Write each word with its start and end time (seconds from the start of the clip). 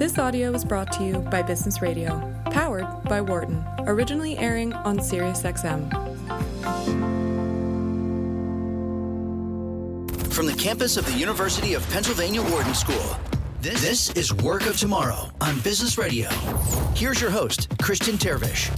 This 0.00 0.18
audio 0.18 0.54
is 0.54 0.64
brought 0.64 0.90
to 0.92 1.04
you 1.04 1.18
by 1.18 1.42
Business 1.42 1.82
Radio, 1.82 2.22
powered 2.46 2.86
by 3.04 3.20
Wharton, 3.20 3.62
originally 3.80 4.38
airing 4.38 4.72
on 4.72 4.98
SiriusXM. 4.98 5.92
From 10.32 10.46
the 10.46 10.54
campus 10.54 10.96
of 10.96 11.04
the 11.04 11.12
University 11.12 11.74
of 11.74 11.86
Pennsylvania 11.90 12.40
Wharton 12.40 12.72
School, 12.72 13.14
this, 13.60 13.82
this 13.82 14.10
is 14.12 14.32
Work 14.42 14.64
of 14.64 14.78
Tomorrow 14.78 15.28
on 15.42 15.60
Business 15.60 15.98
Radio. 15.98 16.30
Here's 16.94 17.20
your 17.20 17.30
host, 17.30 17.68
Christian 17.82 18.14
Terwiesch. 18.14 18.70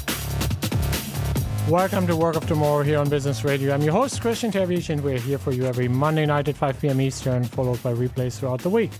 Welcome 1.69 2.09
to 2.09 2.17
Work 2.17 2.35
of 2.35 2.49
Tomorrow 2.49 2.83
here 2.83 2.99
on 2.99 3.09
Business 3.09 3.45
Radio. 3.45 3.73
I'm 3.73 3.83
your 3.83 3.93
host, 3.93 4.21
Christian 4.21 4.51
Terwiesch, 4.51 4.91
and 4.91 5.01
we're 5.01 5.21
here 5.21 5.39
for 5.39 5.53
you 5.53 5.67
every 5.67 5.87
Monday 5.87 6.27
night 6.27 6.49
at 6.49 6.57
5 6.57 6.81
p.m. 6.81 7.01
Eastern, 7.01 7.45
followed 7.45 7.81
by 7.81 7.95
replays 7.95 8.41
throughout 8.41 8.61
the 8.61 8.71
week. 8.71 8.91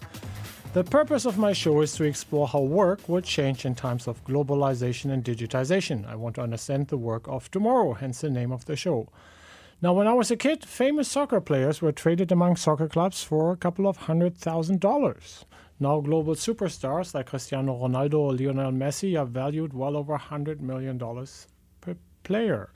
The 0.73 0.85
purpose 0.85 1.27
of 1.27 1.37
my 1.37 1.53
show 1.53 1.83
is 1.83 1.93
to 1.97 2.05
explore 2.05 2.49
how 2.49 2.61
work 2.61 3.07
will 3.07 3.21
change 3.21 3.67
in 3.67 3.75
times 3.75 4.09
of 4.09 4.25
globalization 4.25 5.13
and 5.13 5.23
digitization. 5.23 6.09
I 6.09 6.15
want 6.15 6.37
to 6.37 6.41
understand 6.41 6.89
the 6.89 6.97
work 6.97 7.29
of 7.29 7.51
tomorrow, 7.51 7.93
hence 7.93 8.23
the 8.23 8.31
name 8.31 8.51
of 8.51 8.65
the 8.65 8.75
show. 8.75 9.11
Now, 9.83 9.93
when 9.93 10.07
I 10.07 10.15
was 10.15 10.31
a 10.31 10.37
kid, 10.37 10.65
famous 10.65 11.09
soccer 11.09 11.43
players 11.43 11.83
were 11.83 11.93
traded 11.93 12.33
among 12.33 12.57
soccer 12.57 12.89
clubs 12.89 13.23
for 13.23 13.53
a 13.53 13.57
couple 13.59 13.87
of 13.87 13.99
hundred 13.99 14.39
thousand 14.39 14.81
dollars. 14.81 15.45
Now, 15.79 16.01
global 16.01 16.37
superstars 16.37 17.13
like 17.13 17.27
Cristiano 17.27 17.75
Ronaldo 17.75 18.15
or 18.15 18.33
Lionel 18.33 18.73
Messi 18.73 19.21
are 19.21 19.27
valued 19.27 19.75
well 19.75 19.95
over 19.95 20.17
$100 20.17 20.61
million 20.61 20.99
per 21.83 21.97
player. 22.23 22.71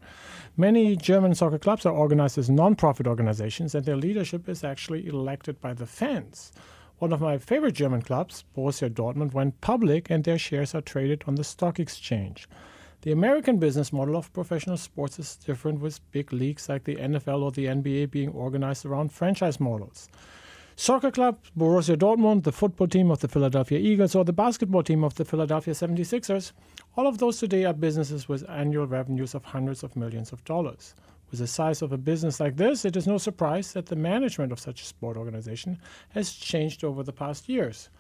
Many 0.55 0.97
German 0.97 1.35
soccer 1.35 1.59
clubs 1.59 1.87
are 1.87 1.95
organized 1.95 2.37
as 2.37 2.51
non 2.51 2.75
profit 2.75 3.07
organizations, 3.07 3.75
and 3.75 3.87
their 3.87 3.97
leadership 3.97 4.51
is 4.51 4.65
actually 4.65 5.07
elected 5.07 5.63
by 5.63 5.73
the 5.73 5.87
fans. 5.87 6.53
One 6.99 7.13
of 7.13 7.21
my 7.21 7.37
favorite 7.37 7.75
German 7.75 8.01
clubs, 8.01 8.45
Borussia 8.57 8.89
Dortmund, 8.89 9.35
went 9.35 9.61
public 9.61 10.09
and 10.09 10.25
their 10.25 10.39
shares 10.39 10.75
are 10.75 10.81
traded 10.81 11.25
on 11.27 11.35
the 11.35 11.45
stock 11.45 11.79
exchange. 11.79 12.49
The 13.03 13.13
American 13.13 13.59
business 13.59 13.93
model 13.93 14.17
of 14.17 14.33
professional 14.33 14.79
sports 14.79 15.19
is 15.19 15.37
different, 15.37 15.81
with 15.81 16.01
big 16.11 16.33
leagues 16.33 16.71
like 16.71 16.85
the 16.85 16.97
NFL 16.97 17.43
or 17.43 17.53
the 17.53 17.67
NBA 17.67 18.11
being 18.11 18.31
organized 18.31 18.87
around 18.87 19.13
franchise 19.13 19.61
models. 19.61 20.09
Soccer 20.75 21.11
club 21.11 21.39
Borussia 21.57 21.97
Dortmund, 21.97 22.45
the 22.45 22.53
football 22.53 22.89
team 22.89 23.11
of 23.11 23.21
the 23.21 23.29
Philadelphia 23.29 23.79
Eagles, 23.79 24.15
or 24.15 24.25
the 24.25 24.33
basketball 24.33 24.83
team 24.83 25.05
of 25.05 25.15
the 25.17 25.25
Philadelphia 25.27 25.75
76ers, 25.75 26.53
all 26.97 27.07
of 27.07 27.19
those 27.19 27.39
today 27.39 27.67
are 27.67 27.75
businesses 27.75 28.27
with 28.27 28.49
annual 28.49 28.87
revenues 28.87 29.35
of 29.35 29.45
hundreds 29.45 29.83
of 29.83 29.97
millions 29.97 30.33
of 30.33 30.43
dollars. 30.45 30.95
With 31.31 31.41
the 31.41 31.47
size 31.47 31.83
of 31.83 31.93
a 31.93 31.99
business 31.99 32.39
like 32.39 32.57
this, 32.57 32.85
it 32.85 32.97
is 32.97 33.07
no 33.07 33.19
surprise 33.19 33.73
that 33.73 33.87
the 33.87 33.97
management 33.97 34.53
of 34.53 34.61
such 34.61 34.81
a 34.81 34.87
sport 34.87 35.17
organization 35.17 35.79
has 36.11 36.33
changed 36.33 36.85
over 36.85 37.03
the 37.03 37.13
past 37.13 37.49
years. 37.49 37.91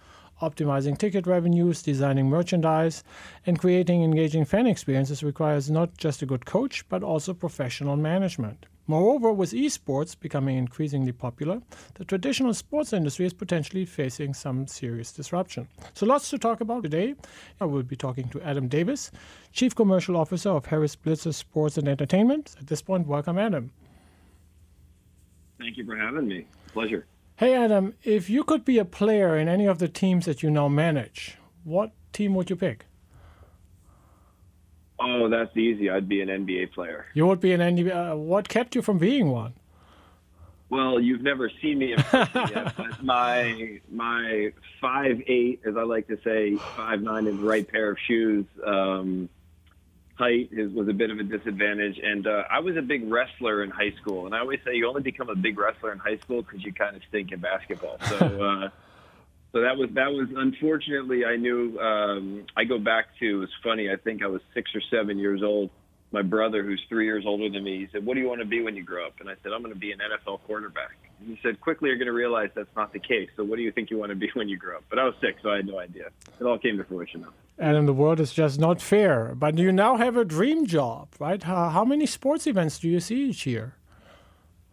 Optimizing 0.41 0.97
ticket 0.97 1.27
revenues, 1.27 1.83
designing 1.83 2.29
merchandise, 2.29 3.03
and 3.47 3.59
creating 3.59 4.05
engaging 4.05 4.45
fan 4.45 4.67
experiences 4.67 5.25
requires 5.25 5.71
not 5.71 5.97
just 5.97 6.23
a 6.23 6.27
good 6.27 6.45
coach, 6.45 6.89
but 6.89 7.03
also 7.03 7.35
professional 7.35 7.97
management. 7.97 8.67
Moreover, 8.89 9.33
with 9.33 9.51
esports 9.51 10.19
becoming 10.19 10.57
increasingly 10.57 11.11
popular, 11.11 11.61
the 11.95 12.05
traditional 12.05 12.55
sports 12.55 12.93
industry 12.93 13.27
is 13.27 13.33
potentially 13.33 13.85
facing 13.85 14.33
some 14.33 14.67
serious 14.69 15.13
disruption. 15.13 15.67
So, 15.95 16.07
lots 16.07 16.31
to 16.31 16.39
talk 16.39 16.61
about 16.61 16.85
today. 16.85 17.17
I 17.61 17.65
will 17.65 17.83
be 17.83 17.97
talking 17.97 18.29
to 18.29 18.41
Adam 18.43 18.69
Davis, 18.69 19.11
Chief 19.51 19.75
Commercial 19.75 20.17
Officer 20.17 20.51
of 20.51 20.67
Harris 20.67 20.95
Blitzer 20.95 21.35
Sports 21.35 21.79
and 21.79 21.89
Entertainment. 21.89 22.55
At 22.61 22.69
this 22.69 22.81
point, 22.81 23.09
welcome, 23.09 23.39
Adam. 23.39 23.73
Thank 25.59 25.77
you 25.79 25.85
for 25.85 25.97
having 25.97 26.29
me. 26.29 26.47
Pleasure. 26.73 27.07
Hey, 27.37 27.55
Adam, 27.55 27.95
if 28.05 28.31
you 28.31 28.45
could 28.45 28.65
be 28.65 28.79
a 28.79 28.85
player 28.85 29.37
in 29.37 29.49
any 29.49 29.67
of 29.67 29.79
the 29.79 29.89
teams 29.89 30.27
that 30.27 30.43
you 30.43 30.51
now 30.51 30.69
manage, 30.69 31.37
what 31.65 31.93
team 32.13 32.35
would 32.35 32.51
you 32.51 32.57
pick? 32.57 32.87
Oh, 34.99 35.29
that's 35.29 35.55
easy. 35.57 35.91
I'd 35.91 36.09
be 36.09 36.21
an 36.23 36.29
NBA 36.29 36.73
player. 36.73 37.07
You 37.15 37.27
would 37.27 37.41
be 37.41 37.53
an 37.53 37.61
NBA. 37.61 38.13
Uh, 38.13 38.17
what 38.17 38.49
kept 38.49 38.75
you 38.75 38.83
from 38.83 38.99
being 38.99 39.31
one? 39.31 39.55
Well, 40.69 40.99
you've 40.99 41.23
never 41.23 41.51
seen 41.63 41.79
me 41.79 41.93
in 41.93 42.03
person 42.03 42.49
yet, 42.51 42.75
but 42.77 43.03
my 43.03 43.81
my 43.91 44.53
five 44.81 45.23
eight, 45.27 45.61
as 45.67 45.77
I 45.77 45.83
like 45.83 46.09
to 46.09 46.19
say, 46.25 46.57
five 46.77 47.03
nine 47.03 47.27
in 47.27 47.37
the 47.37 47.47
right 47.47 47.67
pair 47.67 47.91
of 47.91 47.99
shoes. 48.07 48.47
Um, 48.65 49.29
height 50.15 50.49
is 50.51 50.73
was 50.73 50.89
a 50.89 50.93
bit 50.93 51.11
of 51.11 51.19
a 51.21 51.23
disadvantage, 51.23 52.01
and 52.03 52.27
uh, 52.27 52.45
I 52.51 52.61
was 52.61 52.77
a 52.77 52.83
big 52.83 53.09
wrestler 53.09 53.63
in 53.63 53.71
high 53.71 53.93
school. 54.01 54.27
And 54.27 54.35
I 54.35 54.41
always 54.41 54.61
say 54.65 54.75
you 54.75 54.89
only 54.89 55.03
become 55.03 55.29
a 55.29 55.37
big 55.37 55.59
wrestler 55.59 55.93
in 55.93 55.99
high 55.99 56.17
school 56.17 56.43
because 56.43 56.65
you 56.65 56.73
kind 56.73 56.97
of 56.97 57.03
stink 57.09 57.33
in 57.33 57.41
basketball. 57.41 57.99
So. 58.09 58.27
Uh, 58.67 58.71
so 59.53 59.61
that 59.61 59.77
was 59.77 59.89
that 59.95 60.13
was 60.13 60.29
unfortunately 60.37 61.25
I 61.25 61.37
knew 61.37 61.79
um, 61.79 62.47
I 62.57 62.65
go 62.65 62.79
back 62.79 63.07
to 63.21 63.43
it's 63.43 63.53
funny 63.63 63.91
I 63.91 63.97
think 63.97 64.23
I 64.23 64.27
was 64.27 64.41
six 64.55 64.71
or 64.75 64.83
seven 64.91 65.19
years 65.19 65.43
old. 65.43 65.71
My 66.13 66.23
brother, 66.23 66.63
who's 66.63 66.81
three 66.89 67.05
years 67.05 67.25
older 67.27 67.51
than 67.51 67.65
me, 67.65 67.79
he 67.79 67.89
said, 67.91 68.07
"What 68.07 68.15
do 68.15 68.21
you 68.21 68.29
want 68.29 68.41
to 68.41 68.47
be 68.47 68.63
when 68.63 68.77
you 68.77 68.85
grow 68.85 69.07
up?" 69.07 69.15
And 69.21 69.29
I 69.29 69.35
said, 69.43 69.53
"I'm 69.53 69.61
going 69.61 69.75
to 69.75 69.79
be 69.79 69.91
an 69.91 69.99
NFL 69.99 70.41
quarterback." 70.43 70.97
And 71.19 71.29
he 71.29 71.39
said, 71.43 71.61
"Quickly, 71.61 71.89
you're 71.89 71.99
going 71.99 72.07
to 72.07 72.13
realize 72.13 72.51
that's 72.55 72.75
not 72.77 72.93
the 72.93 73.01
case. 73.01 73.29
So 73.37 73.43
what 73.43 73.57
do 73.57 73.63
you 73.63 73.73
think 73.73 73.91
you 73.91 73.99
want 73.99 74.11
to 74.11 74.17
be 74.17 74.31
when 74.35 74.49
you 74.49 74.57
grow 74.57 74.77
up?" 74.77 74.85
But 74.89 75.01
I 75.01 75.05
was 75.05 75.15
six, 75.21 75.43
so 75.43 75.51
I 75.51 75.57
had 75.57 75.67
no 75.67 75.81
idea. 75.81 76.11
It 76.41 76.45
all 76.45 76.59
came 76.59 76.79
to 76.79 76.85
fruition 76.85 77.23
though. 77.23 77.33
And 77.59 77.77
in 77.77 77.87
the 77.87 77.93
world 77.93 78.21
is 78.21 78.33
just 78.33 78.61
not 78.61 78.81
fair. 78.81 79.35
But 79.35 79.59
you 79.59 79.73
now 79.73 79.97
have 79.97 80.17
a 80.17 80.25
dream 80.25 80.67
job, 80.67 81.09
right? 81.19 81.43
How, 81.43 81.71
how 81.71 81.85
many 81.85 82.07
sports 82.07 82.47
events 82.47 82.79
do 82.79 82.89
you 82.89 83.01
see 83.01 83.31
each 83.31 83.47
year? 83.47 83.75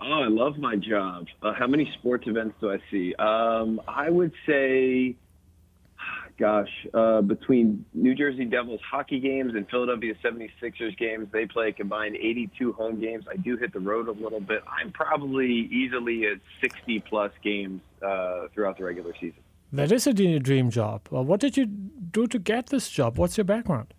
Oh, 0.05 0.21
I 0.21 0.27
love 0.27 0.57
my 0.57 0.75
job. 0.75 1.27
Uh, 1.41 1.53
how 1.53 1.65
many 1.65 1.89
sports 1.99 2.25
events 2.27 2.55
do 2.59 2.71
I 2.71 2.77
see? 2.91 3.15
Um, 3.15 3.79
I 3.87 4.09
would 4.09 4.33
say, 4.45 5.15
gosh, 6.37 6.67
uh, 6.93 7.21
between 7.21 7.85
New 7.93 8.13
Jersey 8.13 8.43
Devils 8.43 8.81
hockey 8.89 9.21
games 9.21 9.53
and 9.55 9.65
Philadelphia 9.69 10.13
76ers 10.21 10.97
games, 10.97 11.29
they 11.31 11.45
play 11.45 11.71
combined 11.71 12.17
82 12.17 12.73
home 12.73 12.99
games. 12.99 13.23
I 13.31 13.37
do 13.37 13.55
hit 13.55 13.71
the 13.71 13.79
road 13.79 14.09
a 14.09 14.11
little 14.11 14.41
bit. 14.41 14.61
I'm 14.67 14.91
probably 14.91 15.69
easily 15.71 16.25
at 16.25 16.39
60 16.59 16.99
plus 17.07 17.31
games 17.41 17.81
uh, 18.05 18.47
throughout 18.53 18.77
the 18.77 18.83
regular 18.83 19.13
season. 19.13 19.39
That 19.71 19.91
is 19.91 20.05
a 20.05 20.13
dream 20.13 20.69
job. 20.69 21.07
Well, 21.09 21.23
what 21.23 21.39
did 21.39 21.55
you 21.55 21.65
do 21.65 22.27
to 22.27 22.37
get 22.37 22.67
this 22.67 22.89
job? 22.89 23.17
What's 23.17 23.37
your 23.37 23.45
background? 23.45 23.93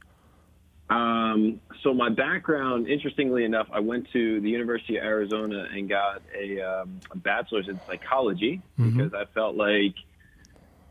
Um, 0.94 1.60
so 1.82 1.92
my 1.92 2.08
background, 2.08 2.86
interestingly 2.86 3.44
enough, 3.44 3.66
I 3.72 3.80
went 3.80 4.10
to 4.12 4.40
the 4.40 4.48
University 4.48 4.96
of 4.96 5.04
Arizona 5.04 5.66
and 5.72 5.88
got 5.88 6.22
a, 6.32 6.60
um, 6.60 7.00
a 7.10 7.16
bachelor's 7.16 7.68
in 7.68 7.80
psychology 7.84 8.62
mm-hmm. 8.78 8.96
because 8.96 9.12
I 9.12 9.24
felt 9.34 9.56
like 9.56 9.94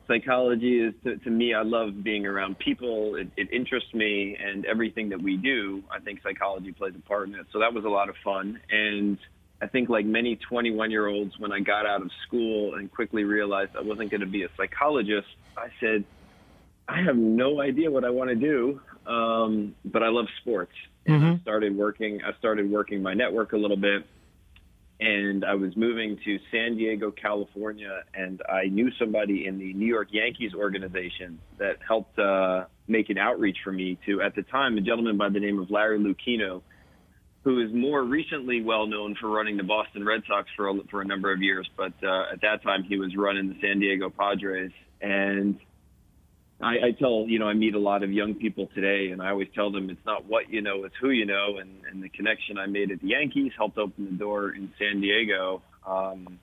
psychology 0.08 0.82
is 0.82 0.94
to, 1.06 1.16
to, 1.18 1.30
me. 1.30 1.54
I 1.54 1.62
love 1.62 2.04
being 2.04 2.26
around 2.26 2.60
people. 2.60 3.16
It, 3.16 3.30
it, 3.38 3.54
interests 3.54 3.94
me, 3.94 4.36
and 4.36 4.66
everything 4.66 5.08
that 5.10 5.22
we 5.22 5.38
do, 5.38 5.82
I 5.90 6.00
think 6.02 6.22
psychology 6.22 6.74
plays 6.74 6.96
a 6.96 7.08
part 7.08 7.30
in 7.30 7.36
it. 7.36 7.46
So 7.54 7.60
that 7.60 7.74
was 7.74 7.86
a 7.86 7.90
lot 7.90 8.10
of 8.10 8.16
fun. 8.26 8.60
And 8.70 9.18
I 9.62 9.68
think, 9.68 9.88
like 9.88 10.06
many 10.06 10.36
21 10.36 10.92
year 10.92 11.08
olds, 11.08 11.40
when 11.40 11.54
I 11.54 11.62
got 11.62 11.86
out 11.86 12.02
of 12.02 12.12
school 12.28 12.76
and 12.76 12.92
quickly 12.92 13.24
realized 13.24 13.72
I 13.78 13.82
wasn't 13.82 14.12
going 14.12 14.22
to 14.22 14.28
be 14.28 14.44
a 14.44 14.50
psychologist, 14.58 15.30
I 15.56 15.70
said, 15.80 16.04
I 16.88 17.02
have 17.02 17.16
no 17.16 17.62
idea 17.62 17.90
what 17.90 18.04
I 18.04 18.10
want 18.10 18.30
to 18.30 18.36
do 18.36 18.82
um, 19.06 19.76
but 19.86 20.04
I 20.04 20.10
love 20.10 20.26
sports. 20.42 20.74
And 21.06 21.22
mm-hmm. 21.22 21.32
I 21.34 21.40
started 21.42 21.76
working. 21.76 22.22
I 22.26 22.38
started 22.40 22.70
working 22.70 23.02
my 23.02 23.14
network 23.14 23.54
a 23.54 23.58
little 23.58 23.78
bit, 23.78 24.06
and 25.00 25.44
I 25.44 25.56
was 25.56 25.76
moving 25.76 26.18
to 26.24 26.40
San 26.52 26.78
Diego, 26.78 27.12
California, 27.12 28.04
and 28.14 28.42
I 28.50 28.68
knew 28.68 28.90
somebody 28.98 29.46
in 29.46 29.60
the 29.60 29.74
New 29.74 29.86
York 29.88 30.10
Yankees 30.12 30.54
organization 30.54 31.40
that 31.58 31.80
helped 31.86 32.18
uh, 32.18 32.66
make 32.88 33.10
an 33.10 33.18
outreach 33.18 33.58
for 33.64 33.72
me 33.72 33.98
to, 34.06 34.22
at 34.22 34.36
the 34.36 34.44
time, 34.44 34.78
a 34.78 34.82
gentleman 34.82 35.18
by 35.18 35.30
the 35.30 35.42
name 35.42 35.60
of 35.60 35.70
Larry 35.70 36.00
Lucchino, 36.00 36.62
who 37.44 37.60
is 37.60 37.74
more 37.74 38.02
recently 38.02 38.62
well 38.62 38.88
known 38.88 39.16
for 39.20 39.30
running 39.30 39.58
the 39.58 39.64
Boston 39.64 40.06
Red 40.06 40.22
Sox 40.26 40.48
for 40.56 40.70
a, 40.70 40.74
for 40.90 41.02
a 41.02 41.06
number 41.06 41.34
of 41.34 41.42
years, 41.42 41.70
but 41.76 41.94
uh, 42.02 42.32
at 42.32 42.40
that 42.44 42.64
time 42.64 42.84
he 42.84 42.98
was 42.98 43.14
running 43.18 43.50
the 43.50 43.56
San 43.60 43.82
Diego 43.82 44.10
Padres, 44.10 44.72
and 45.02 45.60
I, 46.64 46.88
I 46.88 46.92
tell 46.92 47.26
you 47.28 47.40
know 47.40 47.48
I 47.48 47.54
meet 47.54 47.76
a 47.76 47.80
lot 47.80 48.04
of 48.04 48.12
young 48.12 48.36
people 48.36 48.70
today, 48.74 49.12
and 49.12 49.22
I 49.22 49.30
always 49.30 49.50
tell 49.54 49.72
them 49.72 49.90
it's 49.90 50.06
not 50.06 50.26
what 50.26 50.50
you 50.50 50.62
know, 50.62 50.84
it's 50.86 50.96
who 51.00 51.10
you 51.10 51.26
know. 51.26 51.58
And, 51.58 51.82
and 51.90 52.02
the 52.02 52.10
connection 52.10 52.58
I 52.58 52.66
made 52.66 52.92
at 52.92 53.02
the 53.02 53.08
Yankees 53.08 53.52
helped 53.58 53.78
open 53.78 54.06
the 54.06 54.12
door 54.18 54.50
in 54.52 54.72
San 54.80 55.02
Diego, 55.02 55.62
um, 55.86 56.40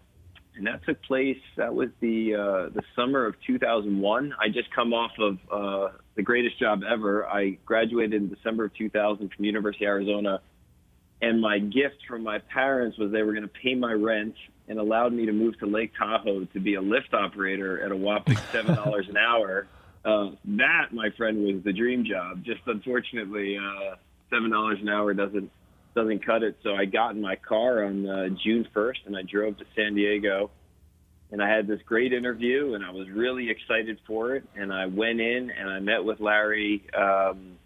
and 0.56 0.66
that 0.66 0.84
took 0.84 1.02
place. 1.02 1.40
That 1.56 1.74
was 1.74 1.88
the 2.00 2.34
uh, 2.34 2.74
the 2.74 2.82
summer 2.94 3.26
of 3.26 3.34
2001. 3.46 4.34
I 4.38 4.48
just 4.48 4.70
come 4.74 4.92
off 4.92 5.12
of 5.18 5.38
uh, 5.50 5.96
the 6.16 6.22
greatest 6.22 6.58
job 6.58 6.82
ever. 6.88 7.26
I 7.26 7.58
graduated 7.64 8.14
in 8.14 8.28
December 8.28 8.66
of 8.66 8.74
2000 8.74 9.30
from 9.34 9.44
University 9.44 9.84
of 9.84 9.88
Arizona, 9.88 10.40
and 11.22 11.40
my 11.40 11.58
gift 11.58 11.96
from 12.08 12.22
my 12.22 12.38
parents 12.38 12.98
was 12.98 13.10
they 13.10 13.22
were 13.22 13.32
going 13.32 13.48
to 13.48 13.60
pay 13.62 13.74
my 13.74 13.92
rent 13.92 14.34
and 14.68 14.78
allowed 14.78 15.12
me 15.12 15.26
to 15.26 15.32
move 15.32 15.58
to 15.58 15.66
Lake 15.66 15.92
Tahoe 15.98 16.44
to 16.44 16.60
be 16.60 16.74
a 16.74 16.80
lift 16.80 17.12
operator 17.12 17.82
at 17.84 17.90
a 17.90 17.96
whopping 17.96 18.36
seven 18.52 18.74
dollars 18.74 19.08
an 19.08 19.16
hour. 19.16 19.66
Uh, 20.04 20.30
that, 20.44 20.92
my 20.92 21.10
friend, 21.16 21.44
was 21.44 21.62
the 21.64 21.72
dream 21.72 22.04
job. 22.04 22.42
Just 22.44 22.60
unfortunately, 22.66 23.58
uh, 23.58 23.96
seven 24.30 24.50
dollars 24.50 24.78
an 24.80 24.88
hour 24.88 25.12
doesn't 25.14 25.50
doesn't 25.94 26.24
cut 26.24 26.42
it. 26.42 26.56
So 26.62 26.74
I 26.74 26.84
got 26.84 27.10
in 27.16 27.20
my 27.20 27.36
car 27.36 27.84
on 27.84 28.06
uh, 28.08 28.28
June 28.44 28.66
1st 28.74 29.06
and 29.06 29.16
I 29.16 29.22
drove 29.22 29.58
to 29.58 29.64
San 29.74 29.94
Diego. 29.94 30.50
and 31.32 31.42
I 31.42 31.48
had 31.48 31.66
this 31.66 31.80
great 31.84 32.12
interview, 32.12 32.74
and 32.74 32.84
I 32.84 32.90
was 32.90 33.08
really 33.10 33.50
excited 33.50 33.98
for 34.06 34.34
it. 34.36 34.44
And 34.56 34.72
I 34.72 34.86
went 34.86 35.20
in 35.20 35.50
and 35.50 35.68
I 35.68 35.80
met 35.80 36.04
with 36.04 36.20
Larry. 36.20 36.82
Um, 36.96 37.58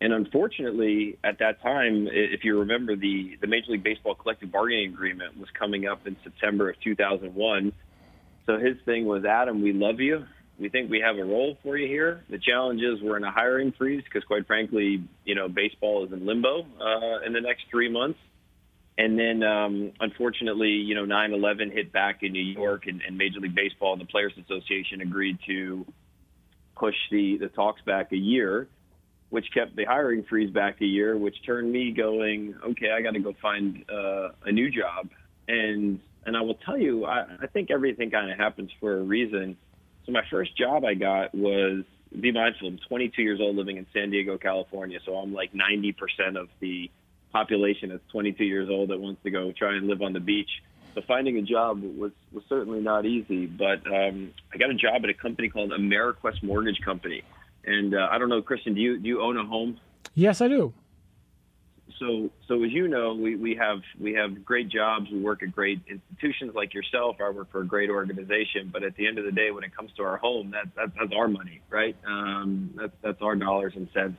and 0.00 0.12
unfortunately, 0.12 1.18
at 1.24 1.38
that 1.38 1.62
time, 1.62 2.08
if 2.10 2.44
you 2.44 2.58
remember, 2.60 2.96
the 2.96 3.36
the 3.40 3.46
Major 3.46 3.72
League 3.72 3.84
Baseball 3.84 4.14
collective 4.14 4.50
bargaining 4.52 4.92
agreement 4.92 5.38
was 5.38 5.48
coming 5.58 5.86
up 5.86 6.06
in 6.06 6.16
September 6.24 6.70
of 6.70 6.80
2001. 6.82 7.72
So 8.46 8.58
his 8.58 8.76
thing 8.84 9.06
was, 9.06 9.24
Adam, 9.24 9.62
we 9.62 9.72
love 9.72 10.00
you. 10.00 10.24
We 10.58 10.68
think 10.68 10.90
we 10.90 11.00
have 11.00 11.16
a 11.16 11.24
role 11.24 11.58
for 11.62 11.76
you 11.76 11.88
here. 11.88 12.22
The 12.30 12.38
challenge 12.38 12.80
is 12.80 13.02
we're 13.02 13.16
in 13.16 13.24
a 13.24 13.30
hiring 13.30 13.72
freeze 13.72 14.04
because, 14.04 14.22
quite 14.24 14.46
frankly, 14.46 15.02
you 15.24 15.34
know, 15.34 15.48
baseball 15.48 16.04
is 16.04 16.12
in 16.12 16.24
limbo 16.24 16.60
uh, 16.60 17.26
in 17.26 17.32
the 17.32 17.40
next 17.40 17.64
three 17.70 17.90
months. 17.90 18.18
And 18.96 19.18
then, 19.18 19.42
um, 19.42 19.92
unfortunately, 19.98 20.68
you 20.68 20.94
know, 20.94 21.04
9/11 21.04 21.72
hit 21.72 21.92
back 21.92 22.22
in 22.22 22.32
New 22.32 22.44
York, 22.44 22.86
and, 22.86 23.02
and 23.02 23.18
Major 23.18 23.40
League 23.40 23.54
Baseball 23.54 23.92
and 23.92 24.00
the 24.00 24.06
Players 24.06 24.32
Association 24.38 25.00
agreed 25.00 25.38
to 25.46 25.84
push 26.76 26.94
the 27.10 27.38
the 27.38 27.48
talks 27.48 27.82
back 27.82 28.12
a 28.12 28.16
year, 28.16 28.68
which 29.30 29.46
kept 29.52 29.74
the 29.74 29.84
hiring 29.84 30.22
freeze 30.22 30.52
back 30.52 30.80
a 30.80 30.84
year, 30.84 31.16
which 31.16 31.34
turned 31.44 31.72
me 31.72 31.90
going, 31.90 32.54
okay, 32.64 32.92
I 32.96 33.02
got 33.02 33.14
to 33.14 33.20
go 33.20 33.34
find 33.42 33.84
uh, 33.90 34.28
a 34.44 34.52
new 34.52 34.70
job. 34.70 35.08
And 35.48 35.98
and 36.24 36.36
I 36.36 36.42
will 36.42 36.58
tell 36.64 36.78
you, 36.78 37.04
I, 37.04 37.26
I 37.42 37.46
think 37.48 37.72
everything 37.72 38.12
kind 38.12 38.30
of 38.30 38.38
happens 38.38 38.70
for 38.78 38.96
a 38.96 39.02
reason. 39.02 39.56
So 40.06 40.12
my 40.12 40.22
first 40.30 40.56
job 40.56 40.84
I 40.84 40.94
got 40.94 41.34
was 41.34 41.84
be 42.18 42.30
mindful. 42.30 42.68
I'm 42.68 42.78
22 42.78 43.22
years 43.22 43.40
old, 43.40 43.56
living 43.56 43.76
in 43.76 43.86
San 43.92 44.10
Diego, 44.10 44.38
California. 44.38 45.00
So 45.04 45.16
I'm 45.16 45.32
like 45.32 45.52
90% 45.52 46.40
of 46.40 46.48
the 46.60 46.90
population 47.32 47.88
that's 47.88 48.06
22 48.12 48.44
years 48.44 48.68
old 48.70 48.90
that 48.90 49.00
wants 49.00 49.22
to 49.24 49.30
go 49.30 49.52
try 49.52 49.76
and 49.76 49.88
live 49.88 50.02
on 50.02 50.12
the 50.12 50.20
beach. 50.20 50.50
So 50.94 51.02
finding 51.08 51.36
a 51.38 51.42
job 51.42 51.82
was 51.82 52.12
was 52.32 52.44
certainly 52.48 52.80
not 52.80 53.04
easy. 53.04 53.46
But 53.46 53.84
um, 53.86 54.32
I 54.52 54.58
got 54.58 54.70
a 54.70 54.74
job 54.74 55.02
at 55.02 55.10
a 55.10 55.14
company 55.14 55.48
called 55.48 55.72
Ameriquest 55.72 56.42
Mortgage 56.44 56.80
Company, 56.84 57.22
and 57.64 57.96
uh, 57.96 58.08
I 58.12 58.18
don't 58.18 58.28
know, 58.28 58.42
Christian, 58.42 58.74
do 58.74 58.80
you 58.80 58.98
do 58.98 59.08
you 59.08 59.20
own 59.20 59.36
a 59.36 59.44
home? 59.44 59.80
Yes, 60.14 60.40
I 60.40 60.46
do. 60.46 60.72
So 61.98 62.30
so 62.48 62.62
as 62.64 62.72
you 62.72 62.88
know, 62.88 63.14
we, 63.14 63.36
we 63.36 63.54
have 63.56 63.78
we 64.00 64.14
have 64.14 64.44
great 64.44 64.68
jobs. 64.68 65.06
We 65.12 65.20
work 65.20 65.42
at 65.42 65.52
great 65.52 65.80
institutions 65.88 66.52
like 66.54 66.74
yourself. 66.74 67.16
I 67.24 67.30
work 67.30 67.52
for 67.52 67.60
a 67.60 67.66
great 67.66 67.90
organization. 67.90 68.70
But 68.72 68.82
at 68.82 68.96
the 68.96 69.06
end 69.06 69.18
of 69.18 69.24
the 69.24 69.32
day, 69.32 69.50
when 69.50 69.64
it 69.64 69.74
comes 69.76 69.92
to 69.96 70.02
our 70.02 70.16
home, 70.16 70.50
that, 70.50 70.74
that 70.76 70.92
that's 70.98 71.12
our 71.16 71.28
money, 71.28 71.60
right? 71.70 71.96
Um, 72.06 72.70
that's 72.76 72.92
that's 73.02 73.22
our 73.22 73.36
dollars 73.36 73.74
and 73.76 73.88
cents. 73.94 74.18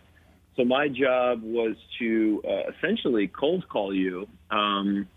So 0.56 0.64
my 0.64 0.88
job 0.88 1.42
was 1.44 1.76
to 2.00 2.42
uh, 2.48 2.72
essentially 2.72 3.28
cold 3.28 3.68
call 3.68 3.94
you 3.94 4.26
um, 4.50 5.08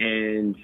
and 0.00 0.56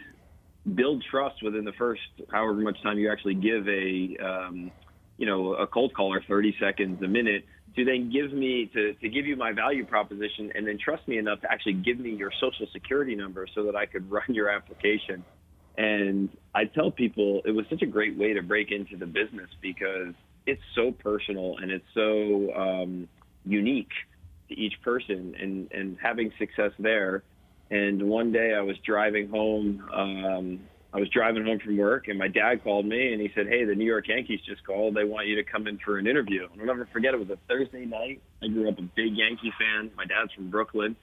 build 0.75 1.05
trust 1.11 1.43
within 1.43 1.65
the 1.65 1.73
first 1.79 2.03
however 2.31 2.55
much 2.55 2.81
time 2.83 2.99
you 2.99 3.11
actually 3.11 3.35
give 3.35 3.69
a 3.69 4.17
um, 4.25 4.71
you 5.17 5.27
know 5.27 5.55
a 5.55 5.67
cold 5.67 5.95
caller 5.95 6.23
30 6.27 6.57
seconds 6.61 7.03
a 7.03 7.09
minute 7.09 7.45
to 7.77 7.85
then 7.85 8.11
give 8.11 8.33
me 8.33 8.71
to, 8.75 8.95
to 8.95 9.09
give 9.09 9.27
you 9.27 9.37
my 9.37 9.53
value 9.53 9.85
proposition 9.85 10.53
and 10.55 10.67
then 10.67 10.79
trust 10.83 11.07
me 11.09 11.19
enough 11.19 11.41
to 11.41 11.51
actually 11.51 11.75
give 11.75 11.99
me 11.99 12.11
your 12.11 12.31
social 12.41 12.67
security 12.73 13.15
number 13.15 13.47
so 13.55 13.65
that 13.65 13.77
I 13.77 13.87
could 13.87 14.11
run 14.11 14.25
your 14.29 14.51
application. 14.51 15.25
And 15.79 16.29
I 16.55 16.67
tell 16.67 16.91
people 16.91 17.41
it 17.47 17.51
was 17.51 17.65
such 17.71 17.83
a 17.83 17.87
great 17.87 18.17
way 18.17 18.35
to 18.35 18.43
break 18.43 18.71
into 18.71 18.97
the 18.97 19.07
business 19.07 19.49
because 19.63 20.15
it's 20.47 20.61
so 20.75 20.93
personal 20.93 21.57
and 21.59 21.71
it's 21.71 21.85
so 21.95 22.53
um, 22.55 23.09
unique 23.47 23.93
to 24.49 24.59
each 24.59 24.75
person 24.83 25.35
and, 25.41 25.73
and 25.73 25.97
having 26.03 26.31
success 26.39 26.73
there. 26.79 27.23
And 27.71 28.03
one 28.03 28.33
day 28.33 28.53
I 28.55 28.61
was 28.61 28.77
driving 28.85 29.31
home. 29.31 29.83
Um, 29.95 30.61
I 30.95 30.99
was 30.99 31.09
driving 31.09 31.45
home 31.45 31.59
from 31.59 31.79
work, 31.79 32.09
and 32.09 32.19
my 32.19 32.29
dad 32.29 32.63
called 32.63 32.85
me, 32.85 33.13
and 33.13 33.21
he 33.21 33.31
said, 33.35 33.47
"Hey, 33.49 33.65
the 33.65 33.75
New 33.75 33.87
York 33.87 34.09
Yankees 34.09 34.41
just 34.47 34.65
called. 34.65 34.95
They 34.95 35.05
want 35.05 35.27
you 35.27 35.37
to 35.37 35.43
come 35.43 35.67
in 35.67 35.79
for 35.79 35.99
an 35.99 36.07
interview." 36.07 36.47
And 36.53 36.61
I'll 36.61 36.67
never 36.67 36.87
forget. 36.93 37.15
It 37.15 37.21
was 37.21 37.31
a 37.31 37.39
Thursday 37.49 37.87
night. 37.87 38.21
I 38.43 38.49
grew 38.49 38.69
up 38.69 38.79
a 38.79 38.83
big 38.83 39.17
Yankee 39.17 39.53
fan. 39.59 39.91
My 39.97 40.05
dad's 40.05 40.33
from 40.33 40.51
Brooklyn. 40.51 40.95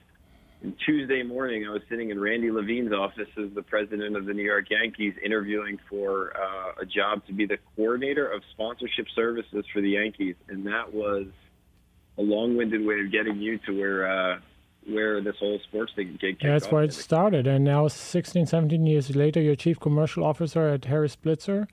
And 0.62 0.76
Tuesday 0.84 1.22
morning, 1.22 1.66
I 1.66 1.70
was 1.70 1.80
sitting 1.88 2.10
in 2.10 2.20
Randy 2.20 2.50
Levine's 2.50 2.92
office 2.92 3.28
as 3.42 3.50
the 3.54 3.62
president 3.62 4.14
of 4.14 4.26
the 4.26 4.34
New 4.34 4.42
York 4.42 4.66
Yankees, 4.70 5.14
interviewing 5.24 5.78
for 5.88 6.34
uh, 6.36 6.82
a 6.82 6.86
job 6.86 7.26
to 7.26 7.32
be 7.32 7.46
the 7.46 7.56
coordinator 7.74 8.30
of 8.30 8.42
sponsorship 8.52 9.06
services 9.16 9.64
for 9.72 9.80
the 9.80 9.90
Yankees, 9.90 10.36
and 10.48 10.66
that 10.66 10.92
was 10.92 11.26
a 12.18 12.22
long-winded 12.22 12.84
way 12.84 13.00
of 13.00 13.10
getting 13.10 13.40
you 13.40 13.58
to 13.66 13.72
where 13.72 14.06
uh, 14.06 14.38
where 14.86 15.20
this 15.20 15.36
whole 15.38 15.58
sports 15.68 15.92
thing 15.94 16.18
kicked 16.20 16.42
yeah, 16.42 16.52
That's 16.52 16.66
off. 16.66 16.72
where 16.72 16.82
it 16.82 16.92
started. 16.92 17.46
And 17.46 17.64
now, 17.64 17.88
16, 17.88 18.46
17 18.46 18.86
years 18.86 19.14
later, 19.14 19.40
you're 19.40 19.56
chief 19.56 19.78
commercial 19.78 20.24
officer 20.24 20.68
at 20.68 20.84
Harris 20.86 21.16
Blitzer. 21.16 21.68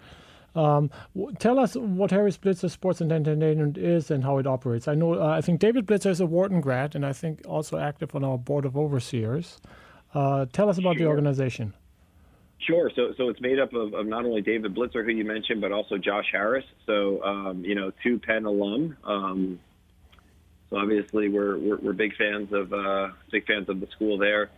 Um, 0.55 0.89
tell 1.37 1.59
us 1.59 1.75
what 1.75 2.09
Harris 2.09 2.37
Blitzer 2.37 2.69
Sports 2.69 2.99
and 2.99 3.11
Entertainment 3.11 3.77
is 3.77 4.09
and 4.09 4.23
how 4.23 4.39
it 4.39 4.47
operates. 4.47 4.87
I 4.87 4.95
know, 4.95 5.13
uh, 5.13 5.27
I 5.27 5.41
think 5.41 5.59
David 5.59 5.85
Blitzer 5.85 6.09
is 6.09 6.19
a 6.19 6.25
Wharton 6.25 6.61
grad 6.61 6.95
and 6.95 7.05
I 7.05 7.13
think 7.13 7.41
also 7.47 7.77
active 7.77 8.15
on 8.15 8.23
our 8.23 8.39
board 8.39 8.65
of 8.65 8.75
overseers. 8.75 9.61
Uh, 10.15 10.47
tell 10.51 10.67
us 10.67 10.79
about 10.79 10.95
sure. 10.95 11.05
the 11.05 11.09
organization. 11.09 11.73
Sure. 12.59 12.89
So, 12.95 13.13
so 13.17 13.29
it's 13.29 13.39
made 13.39 13.59
up 13.59 13.71
of, 13.73 13.93
of, 13.93 14.07
not 14.07 14.25
only 14.25 14.41
David 14.41 14.73
Blitzer, 14.73 15.05
who 15.05 15.11
you 15.11 15.23
mentioned, 15.23 15.61
but 15.61 15.71
also 15.71 15.97
Josh 15.97 16.25
Harris. 16.31 16.65
So, 16.87 17.21
um, 17.23 17.63
you 17.63 17.75
know, 17.75 17.91
two 18.01 18.17
Penn 18.17 18.45
alum. 18.45 18.97
Um, 19.03 19.59
so 20.69 20.77
obviously, 20.77 21.29
we're, 21.29 21.57
we're, 21.57 21.77
we're 21.77 21.93
big 21.93 22.15
fans 22.17 22.51
of 22.51 22.73
uh, 22.73 23.09
big 23.31 23.45
fans 23.45 23.69
of 23.69 23.79
the 23.79 23.87
school 23.95 24.17
there. 24.17 24.49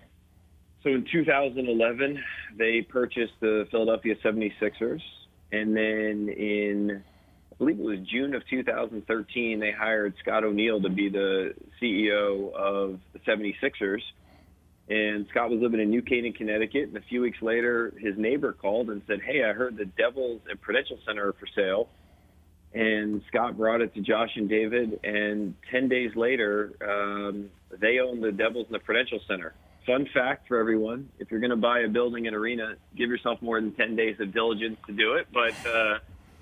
So 0.83 0.89
in 0.89 1.05
2011, 1.11 2.23
they 2.57 2.81
purchased 2.81 3.33
the 3.41 3.67
Philadelphia 3.69 4.15
76ers, 4.23 5.01
and 5.51 5.75
then 5.75 6.29
in 6.29 7.03
I 7.51 7.57
believe 7.57 7.79
it 7.79 7.83
was 7.83 7.99
June 8.09 8.33
of 8.35 8.47
2013, 8.49 9.59
they 9.59 9.71
hired 9.71 10.13
Scott 10.21 10.45
O'Neill 10.45 10.81
to 10.81 10.89
be 10.89 11.09
the 11.09 11.53
CEO 11.81 12.53
of 12.53 13.01
the 13.11 13.19
76ers. 13.19 14.01
And 14.87 15.27
Scott 15.29 15.49
was 15.49 15.59
living 15.61 15.81
in 15.81 15.89
New 15.89 16.01
Canaan, 16.01 16.31
Connecticut. 16.31 16.87
And 16.87 16.95
a 16.95 17.01
few 17.01 17.21
weeks 17.21 17.41
later, 17.41 17.93
his 17.99 18.17
neighbor 18.17 18.53
called 18.53 18.89
and 18.89 19.01
said, 19.07 19.19
Hey, 19.21 19.43
I 19.43 19.51
heard 19.51 19.75
the 19.75 19.85
Devils 19.85 20.41
and 20.49 20.59
Prudential 20.61 20.97
Center 21.05 21.27
are 21.27 21.33
for 21.33 21.47
sale 21.53 21.89
and 22.73 23.21
Scott 23.27 23.57
brought 23.57 23.81
it 23.81 23.93
to 23.95 24.01
Josh 24.01 24.29
and 24.35 24.47
David. 24.47 24.99
And 25.03 25.55
10 25.71 25.89
days 25.89 26.15
later, 26.15 26.73
um, 26.81 27.49
they 27.79 27.99
own 27.99 28.21
the 28.21 28.31
Devils 28.31 28.67
and 28.67 28.75
the 28.75 28.79
Prudential 28.79 29.19
Center. 29.27 29.53
Fun 29.85 30.07
fact 30.13 30.47
for 30.47 30.59
everyone 30.59 31.09
if 31.17 31.31
you're 31.31 31.39
going 31.39 31.49
to 31.49 31.55
buy 31.55 31.79
a 31.79 31.87
building 31.87 32.27
and 32.27 32.35
arena, 32.35 32.75
give 32.95 33.09
yourself 33.09 33.41
more 33.41 33.59
than 33.59 33.73
10 33.73 33.95
days 33.95 34.19
of 34.19 34.33
diligence 34.33 34.77
to 34.85 34.93
do 34.93 35.13
it. 35.13 35.27
But 35.33 35.53
uh, 35.67 35.99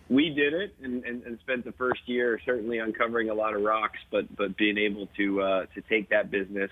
we 0.10 0.30
did 0.30 0.54
it 0.54 0.76
and, 0.84 1.04
and, 1.06 1.24
and 1.24 1.40
spent 1.40 1.64
the 1.64 1.72
first 1.74 2.02
year 2.08 2.42
certainly 2.46 2.80
uncovering 2.80 3.30
a 3.30 3.34
lot 3.34 3.56
of 3.56 3.62
rocks, 3.62 4.00
but, 4.12 4.36
but 4.36 4.58
being 4.58 4.78
able 4.78 5.08
to, 5.18 5.42
uh, 5.42 5.66
to 5.76 5.82
take 5.82 6.10
that 6.10 6.30
business 6.30 6.72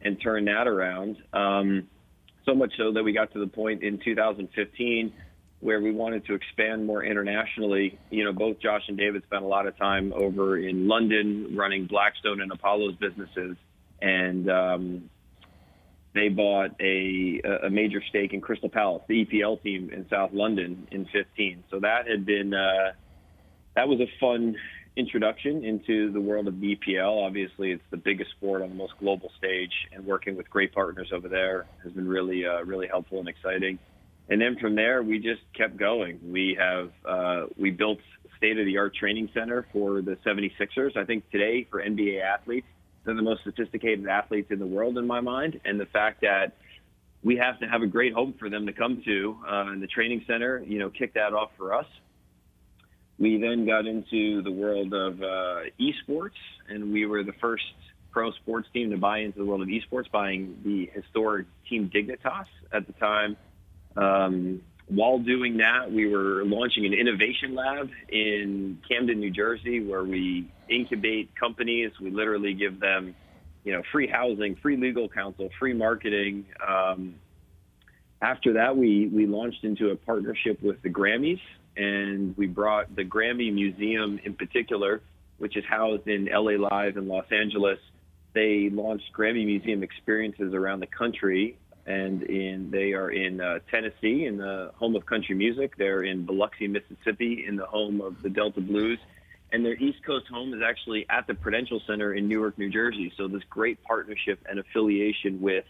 and 0.00 0.20
turn 0.20 0.44
that 0.44 0.68
around. 0.68 1.16
Um, 1.32 1.88
so 2.44 2.54
much 2.54 2.72
so 2.76 2.92
that 2.92 3.02
we 3.02 3.12
got 3.12 3.32
to 3.32 3.40
the 3.40 3.46
point 3.46 3.82
in 3.82 3.98
2015 3.98 5.12
where 5.62 5.80
we 5.80 5.92
wanted 5.92 6.26
to 6.26 6.34
expand 6.34 6.84
more 6.84 7.04
internationally. 7.04 7.96
You 8.10 8.24
know, 8.24 8.32
both 8.32 8.58
Josh 8.58 8.82
and 8.88 8.98
David 8.98 9.22
spent 9.22 9.44
a 9.44 9.46
lot 9.46 9.68
of 9.68 9.78
time 9.78 10.12
over 10.12 10.58
in 10.58 10.88
London 10.88 11.56
running 11.56 11.86
Blackstone 11.86 12.40
and 12.40 12.50
Apollo's 12.50 12.96
businesses, 12.96 13.56
and 14.02 14.50
um, 14.50 15.10
they 16.14 16.28
bought 16.28 16.72
a, 16.80 17.40
a 17.62 17.70
major 17.70 18.02
stake 18.08 18.32
in 18.32 18.40
Crystal 18.40 18.68
Palace, 18.68 19.04
the 19.06 19.24
EPL 19.24 19.62
team 19.62 19.90
in 19.90 20.04
South 20.10 20.32
London 20.32 20.88
in 20.90 21.06
15. 21.06 21.62
So 21.70 21.78
that 21.78 22.08
had 22.08 22.26
been 22.26 22.52
uh, 22.52 22.92
that 23.76 23.86
was 23.86 24.00
a 24.00 24.10
fun 24.18 24.56
introduction 24.96 25.64
into 25.64 26.10
the 26.10 26.20
world 26.20 26.48
of 26.48 26.54
EPL. 26.54 27.24
Obviously, 27.24 27.70
it's 27.70 27.84
the 27.92 27.96
biggest 27.96 28.32
sport 28.32 28.62
on 28.62 28.68
the 28.68 28.74
most 28.74 28.94
global 28.98 29.30
stage, 29.38 29.72
and 29.92 30.04
working 30.04 30.36
with 30.36 30.50
great 30.50 30.74
partners 30.74 31.12
over 31.14 31.28
there 31.28 31.66
has 31.84 31.92
been 31.92 32.08
really 32.08 32.44
uh, 32.44 32.64
really 32.64 32.88
helpful 32.88 33.20
and 33.20 33.28
exciting 33.28 33.78
and 34.32 34.40
then 34.40 34.56
from 34.58 34.74
there 34.74 35.02
we 35.02 35.18
just 35.18 35.42
kept 35.54 35.76
going. 35.76 36.18
We 36.24 36.56
have 36.58 36.90
uh, 37.04 37.46
we 37.58 37.70
built 37.70 37.98
state 38.38 38.58
of 38.58 38.64
the 38.64 38.78
art 38.78 38.94
training 38.94 39.28
center 39.34 39.66
for 39.74 40.00
the 40.00 40.16
76ers. 40.24 40.96
I 40.96 41.04
think 41.04 41.30
today 41.30 41.66
for 41.70 41.82
NBA 41.82 42.22
athletes, 42.22 42.66
they're 43.04 43.14
the 43.14 43.20
most 43.20 43.44
sophisticated 43.44 44.08
athletes 44.08 44.50
in 44.50 44.58
the 44.58 44.66
world 44.66 44.96
in 44.96 45.06
my 45.06 45.20
mind, 45.20 45.60
and 45.66 45.78
the 45.78 45.84
fact 45.84 46.22
that 46.22 46.56
we 47.22 47.36
have 47.36 47.60
to 47.60 47.66
have 47.66 47.82
a 47.82 47.86
great 47.86 48.14
home 48.14 48.34
for 48.38 48.48
them 48.48 48.64
to 48.64 48.72
come 48.72 49.02
to, 49.04 49.36
uh, 49.46 49.66
and 49.66 49.82
the 49.82 49.86
training 49.86 50.24
center, 50.26 50.64
you 50.66 50.78
know, 50.78 50.88
kicked 50.88 51.14
that 51.14 51.34
off 51.34 51.50
for 51.58 51.74
us. 51.74 51.86
We 53.18 53.38
then 53.38 53.66
got 53.66 53.86
into 53.86 54.42
the 54.42 54.50
world 54.50 54.94
of 54.94 55.22
uh, 55.22 55.60
esports, 55.78 56.40
and 56.70 56.90
we 56.90 57.04
were 57.04 57.22
the 57.22 57.34
first 57.38 57.64
pro 58.10 58.32
sports 58.32 58.68
team 58.72 58.90
to 58.92 58.96
buy 58.96 59.18
into 59.18 59.40
the 59.40 59.44
world 59.44 59.60
of 59.60 59.68
esports, 59.68 60.10
buying 60.10 60.56
the 60.64 60.90
historic 60.94 61.46
Team 61.68 61.90
Dignitas 61.94 62.46
at 62.72 62.86
the 62.86 62.94
time 62.94 63.36
um, 63.96 64.62
while 64.88 65.18
doing 65.18 65.58
that, 65.58 65.90
we 65.90 66.08
were 66.08 66.44
launching 66.44 66.84
an 66.84 66.92
innovation 66.92 67.54
lab 67.54 67.90
in 68.08 68.78
Camden, 68.88 69.20
New 69.20 69.30
Jersey, 69.30 69.82
where 69.82 70.04
we 70.04 70.50
incubate 70.68 71.34
companies. 71.34 71.92
We 72.00 72.10
literally 72.10 72.54
give 72.54 72.80
them, 72.80 73.14
you 73.64 73.72
know, 73.72 73.82
free 73.90 74.08
housing, 74.08 74.56
free 74.56 74.76
legal 74.76 75.08
counsel, 75.08 75.48
free 75.58 75.72
marketing, 75.72 76.46
um, 76.66 77.14
after 78.22 78.52
that, 78.52 78.76
we 78.76 79.08
we 79.08 79.26
launched 79.26 79.64
into 79.64 79.90
a 79.90 79.96
partnership 79.96 80.62
with 80.62 80.80
the 80.82 80.88
Grammys, 80.88 81.40
and 81.76 82.36
we 82.36 82.46
brought 82.46 82.94
the 82.94 83.04
Grammy 83.04 83.52
Museum 83.52 84.20
in 84.24 84.34
particular, 84.34 85.02
which 85.38 85.56
is 85.56 85.64
housed 85.68 86.06
in 86.06 86.26
LA 86.26 86.52
Live 86.52 86.96
in 86.96 87.08
Los 87.08 87.26
Angeles. 87.32 87.78
They 88.32 88.70
launched 88.70 89.12
Grammy 89.12 89.44
Museum 89.44 89.82
experiences 89.82 90.54
around 90.54 90.80
the 90.80 90.86
country, 90.86 91.58
and 91.86 92.22
in 92.22 92.70
they 92.70 92.92
are 92.92 93.10
in 93.10 93.40
uh, 93.40 93.58
Tennessee, 93.70 94.26
in 94.26 94.36
the 94.36 94.70
home 94.76 94.94
of 94.94 95.06
country 95.06 95.34
music. 95.34 95.76
They're 95.76 96.04
in 96.04 96.24
Biloxi, 96.24 96.68
Mississippi, 96.68 97.44
in 97.46 97.56
the 97.56 97.66
home 97.66 98.00
of 98.00 98.22
the 98.22 98.30
Delta 98.30 98.60
Blues, 98.60 98.98
and 99.52 99.64
their 99.64 99.74
East 99.74 100.04
Coast 100.04 100.26
home 100.28 100.54
is 100.54 100.60
actually 100.64 101.06
at 101.10 101.26
the 101.26 101.34
Prudential 101.34 101.80
Center 101.86 102.14
in 102.14 102.28
Newark, 102.28 102.56
New 102.58 102.70
Jersey. 102.70 103.12
So 103.16 103.28
this 103.28 103.42
great 103.50 103.82
partnership 103.82 104.38
and 104.48 104.58
affiliation 104.58 105.40
with 105.40 105.64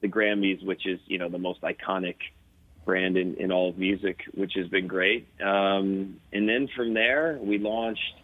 the 0.00 0.08
Grammys, 0.08 0.64
which 0.64 0.86
is 0.86 1.00
you 1.06 1.18
know 1.18 1.28
the 1.28 1.38
most 1.38 1.60
iconic 1.62 2.16
brand 2.84 3.18
in, 3.18 3.34
in 3.34 3.52
all 3.52 3.68
of 3.68 3.78
music, 3.78 4.20
which 4.32 4.52
has 4.54 4.66
been 4.68 4.86
great. 4.86 5.28
Um, 5.42 6.20
and 6.32 6.48
then 6.48 6.68
from 6.74 6.94
there, 6.94 7.38
we 7.40 7.58
launched 7.58 8.14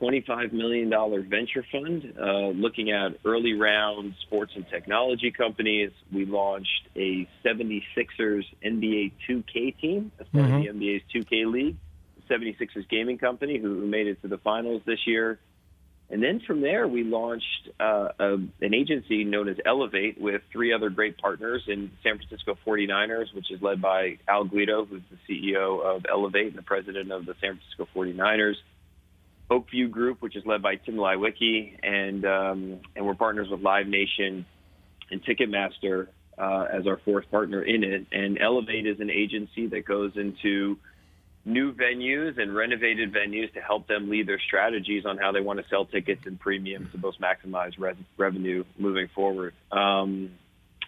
$25 0.00 0.52
million 0.52 0.90
venture 1.28 1.64
fund 1.70 2.14
uh, 2.20 2.48
looking 2.48 2.90
at 2.90 3.18
early 3.24 3.54
round 3.54 4.14
sports 4.22 4.52
and 4.54 4.66
technology 4.68 5.30
companies. 5.30 5.90
We 6.12 6.24
launched 6.24 6.88
a 6.96 7.28
76ers 7.44 8.44
NBA 8.64 9.12
2K 9.28 9.78
team 9.78 10.12
as 10.20 10.26
part 10.28 10.46
mm-hmm. 10.46 10.68
of 10.68 10.78
the 10.78 10.86
NBA's 10.86 11.02
2K 11.14 11.52
League, 11.52 11.76
76ers 12.30 12.88
gaming 12.88 13.18
company 13.18 13.58
who, 13.58 13.80
who 13.80 13.86
made 13.86 14.06
it 14.06 14.20
to 14.22 14.28
the 14.28 14.38
finals 14.38 14.82
this 14.86 15.06
year. 15.06 15.38
And 16.10 16.22
then 16.22 16.40
from 16.46 16.60
there, 16.60 16.86
we 16.86 17.04
launched 17.04 17.70
uh, 17.80 18.08
a, 18.18 18.34
an 18.34 18.74
agency 18.74 19.24
known 19.24 19.48
as 19.48 19.56
Elevate 19.64 20.20
with 20.20 20.42
three 20.52 20.74
other 20.74 20.90
great 20.90 21.16
partners 21.16 21.62
in 21.66 21.90
San 22.02 22.18
Francisco 22.18 22.58
49ers, 22.66 23.34
which 23.34 23.50
is 23.50 23.62
led 23.62 23.80
by 23.80 24.18
Al 24.28 24.44
Guido, 24.44 24.84
who's 24.84 25.00
the 25.10 25.16
CEO 25.26 25.82
of 25.82 26.04
Elevate 26.10 26.48
and 26.48 26.58
the 26.58 26.62
president 26.62 27.10
of 27.10 27.24
the 27.24 27.34
San 27.40 27.58
Francisco 27.58 27.88
49ers. 27.96 28.56
Oakview 29.50 29.90
Group, 29.90 30.22
which 30.22 30.36
is 30.36 30.44
led 30.46 30.62
by 30.62 30.76
Tim 30.76 30.96
Leiweke, 30.96 31.78
and 31.82 32.24
um, 32.24 32.80
and 32.96 33.06
we're 33.06 33.14
partners 33.14 33.48
with 33.50 33.60
Live 33.60 33.86
Nation 33.86 34.46
and 35.10 35.22
Ticketmaster 35.24 36.08
uh, 36.38 36.66
as 36.72 36.86
our 36.86 36.98
fourth 37.04 37.30
partner 37.30 37.62
in 37.62 37.84
it. 37.84 38.06
And 38.12 38.38
Elevate 38.40 38.86
is 38.86 39.00
an 39.00 39.10
agency 39.10 39.66
that 39.68 39.84
goes 39.84 40.12
into 40.16 40.78
new 41.44 41.72
venues 41.72 42.40
and 42.40 42.54
renovated 42.54 43.12
venues 43.12 43.52
to 43.52 43.60
help 43.60 43.88
them 43.88 44.08
lead 44.08 44.28
their 44.28 44.40
strategies 44.40 45.04
on 45.04 45.18
how 45.18 45.32
they 45.32 45.40
want 45.40 45.58
to 45.58 45.64
sell 45.68 45.84
tickets 45.84 46.22
and 46.24 46.38
premiums 46.38 46.90
to 46.92 46.98
both 46.98 47.14
maximize 47.20 47.72
re- 47.78 47.94
revenue 48.16 48.64
moving 48.78 49.08
forward. 49.14 49.52
Um, 49.70 50.30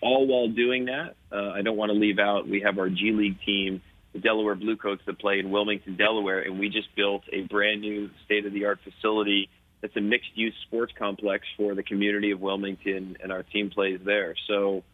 all 0.00 0.26
while 0.26 0.48
doing 0.48 0.86
that, 0.86 1.16
uh, 1.32 1.50
I 1.50 1.62
don't 1.62 1.76
want 1.76 1.90
to 1.90 1.98
leave 1.98 2.18
out, 2.18 2.48
we 2.48 2.60
have 2.60 2.78
our 2.78 2.88
G 2.88 3.12
League 3.12 3.40
team, 3.44 3.82
the 4.14 4.20
Delaware 4.20 4.54
Bluecoats 4.54 5.02
that 5.06 5.18
play 5.18 5.40
in 5.40 5.50
Wilmington, 5.50 5.96
Delaware, 5.96 6.40
and 6.40 6.58
we 6.58 6.70
just 6.70 6.94
built 6.96 7.24
a 7.32 7.42
brand 7.42 7.80
new 7.80 8.08
state 8.24 8.46
of 8.46 8.52
the 8.52 8.64
art 8.64 8.78
facility 8.82 9.50
that's 9.82 9.96
a 9.96 10.00
mixed 10.00 10.30
use 10.34 10.54
sports 10.66 10.92
complex 10.96 11.44
for 11.56 11.74
the 11.74 11.82
community 11.82 12.30
of 12.30 12.40
Wilmington, 12.40 13.18
and 13.22 13.32
our 13.32 13.42
team 13.42 13.70
plays 13.70 14.00
there. 14.04 14.34
So, 14.46 14.84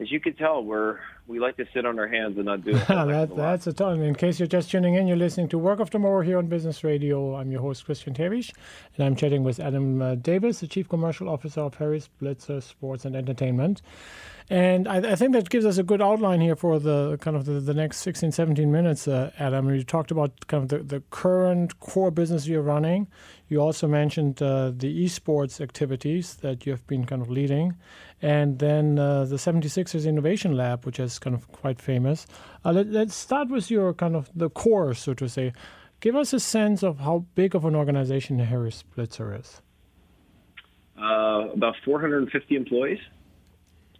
as 0.00 0.10
you 0.10 0.18
can 0.20 0.34
tell, 0.34 0.64
we're 0.64 0.98
we 1.26 1.38
like 1.38 1.56
to 1.56 1.64
sit 1.72 1.86
on 1.86 1.98
our 1.98 2.06
hands 2.06 2.36
and 2.36 2.46
not 2.46 2.64
do 2.64 2.70
it. 2.76 2.86
that, 2.88 3.34
that's 3.34 3.66
a 3.66 3.72
ton. 3.72 4.02
In 4.02 4.14
case 4.14 4.38
you're 4.38 4.46
just 4.46 4.70
tuning 4.70 4.94
in, 4.94 5.06
you're 5.06 5.16
listening 5.16 5.48
to 5.48 5.58
Work 5.58 5.80
of 5.80 5.90
Tomorrow 5.90 6.20
here 6.20 6.38
on 6.38 6.48
Business 6.48 6.84
Radio. 6.84 7.36
I'm 7.36 7.50
your 7.50 7.62
host, 7.62 7.84
Christian 7.86 8.14
Terwiesch, 8.14 8.52
and 8.96 9.06
I'm 9.06 9.16
chatting 9.16 9.42
with 9.42 9.58
Adam 9.58 10.02
uh, 10.02 10.14
Davis, 10.16 10.60
the 10.60 10.66
Chief 10.66 10.88
Commercial 10.88 11.28
Officer 11.28 11.62
of 11.62 11.74
Harris 11.76 12.08
Blitzer 12.20 12.62
Sports 12.62 13.04
and 13.04 13.16
Entertainment. 13.16 13.80
And 14.50 14.86
I, 14.86 15.12
I, 15.12 15.14
think 15.14 15.32
that 15.32 15.48
gives 15.48 15.64
us 15.64 15.78
a 15.78 15.82
good 15.82 16.02
outline 16.02 16.42
here 16.42 16.54
for 16.54 16.78
the 16.78 17.16
kind 17.22 17.34
of 17.34 17.46
the, 17.46 17.52
the 17.60 17.72
next 17.72 17.98
16, 17.98 18.30
17 18.30 18.70
minutes, 18.70 19.08
uh, 19.08 19.30
Adam. 19.38 19.74
You 19.74 19.82
talked 19.82 20.10
about 20.10 20.46
kind 20.48 20.62
of 20.64 20.68
the, 20.68 20.96
the 20.96 21.02
current 21.08 21.80
core 21.80 22.10
business 22.10 22.46
you're 22.46 22.60
running. 22.60 23.08
You 23.48 23.60
also 23.60 23.88
mentioned 23.88 24.42
uh, 24.42 24.72
the 24.76 25.04
esports 25.04 25.62
activities 25.62 26.36
that 26.36 26.66
you 26.66 26.72
have 26.72 26.86
been 26.86 27.06
kind 27.06 27.22
of 27.22 27.30
leading. 27.30 27.76
And 28.20 28.58
then 28.58 28.98
uh, 28.98 29.24
the 29.24 29.36
76ers 29.36 30.06
Innovation 30.06 30.56
Lab, 30.56 30.84
which 30.84 31.00
is 31.14 31.18
kind 31.18 31.34
of 31.34 31.50
quite 31.52 31.80
famous. 31.80 32.26
Uh, 32.64 32.72
let, 32.72 32.86
let's 32.88 33.14
start 33.14 33.48
with 33.48 33.70
your 33.70 33.94
kind 33.94 34.16
of 34.16 34.30
the 34.34 34.50
core, 34.50 34.94
so 34.94 35.14
to 35.14 35.28
say. 35.28 35.52
Give 36.00 36.16
us 36.16 36.32
a 36.32 36.40
sense 36.40 36.82
of 36.82 36.98
how 37.00 37.24
big 37.34 37.54
of 37.54 37.64
an 37.64 37.74
organization 37.74 38.38
Harris 38.38 38.84
Blitzer 38.94 39.38
is. 39.40 39.62
Uh, 41.00 41.48
about 41.54 41.74
450 41.84 42.56
employees 42.56 42.98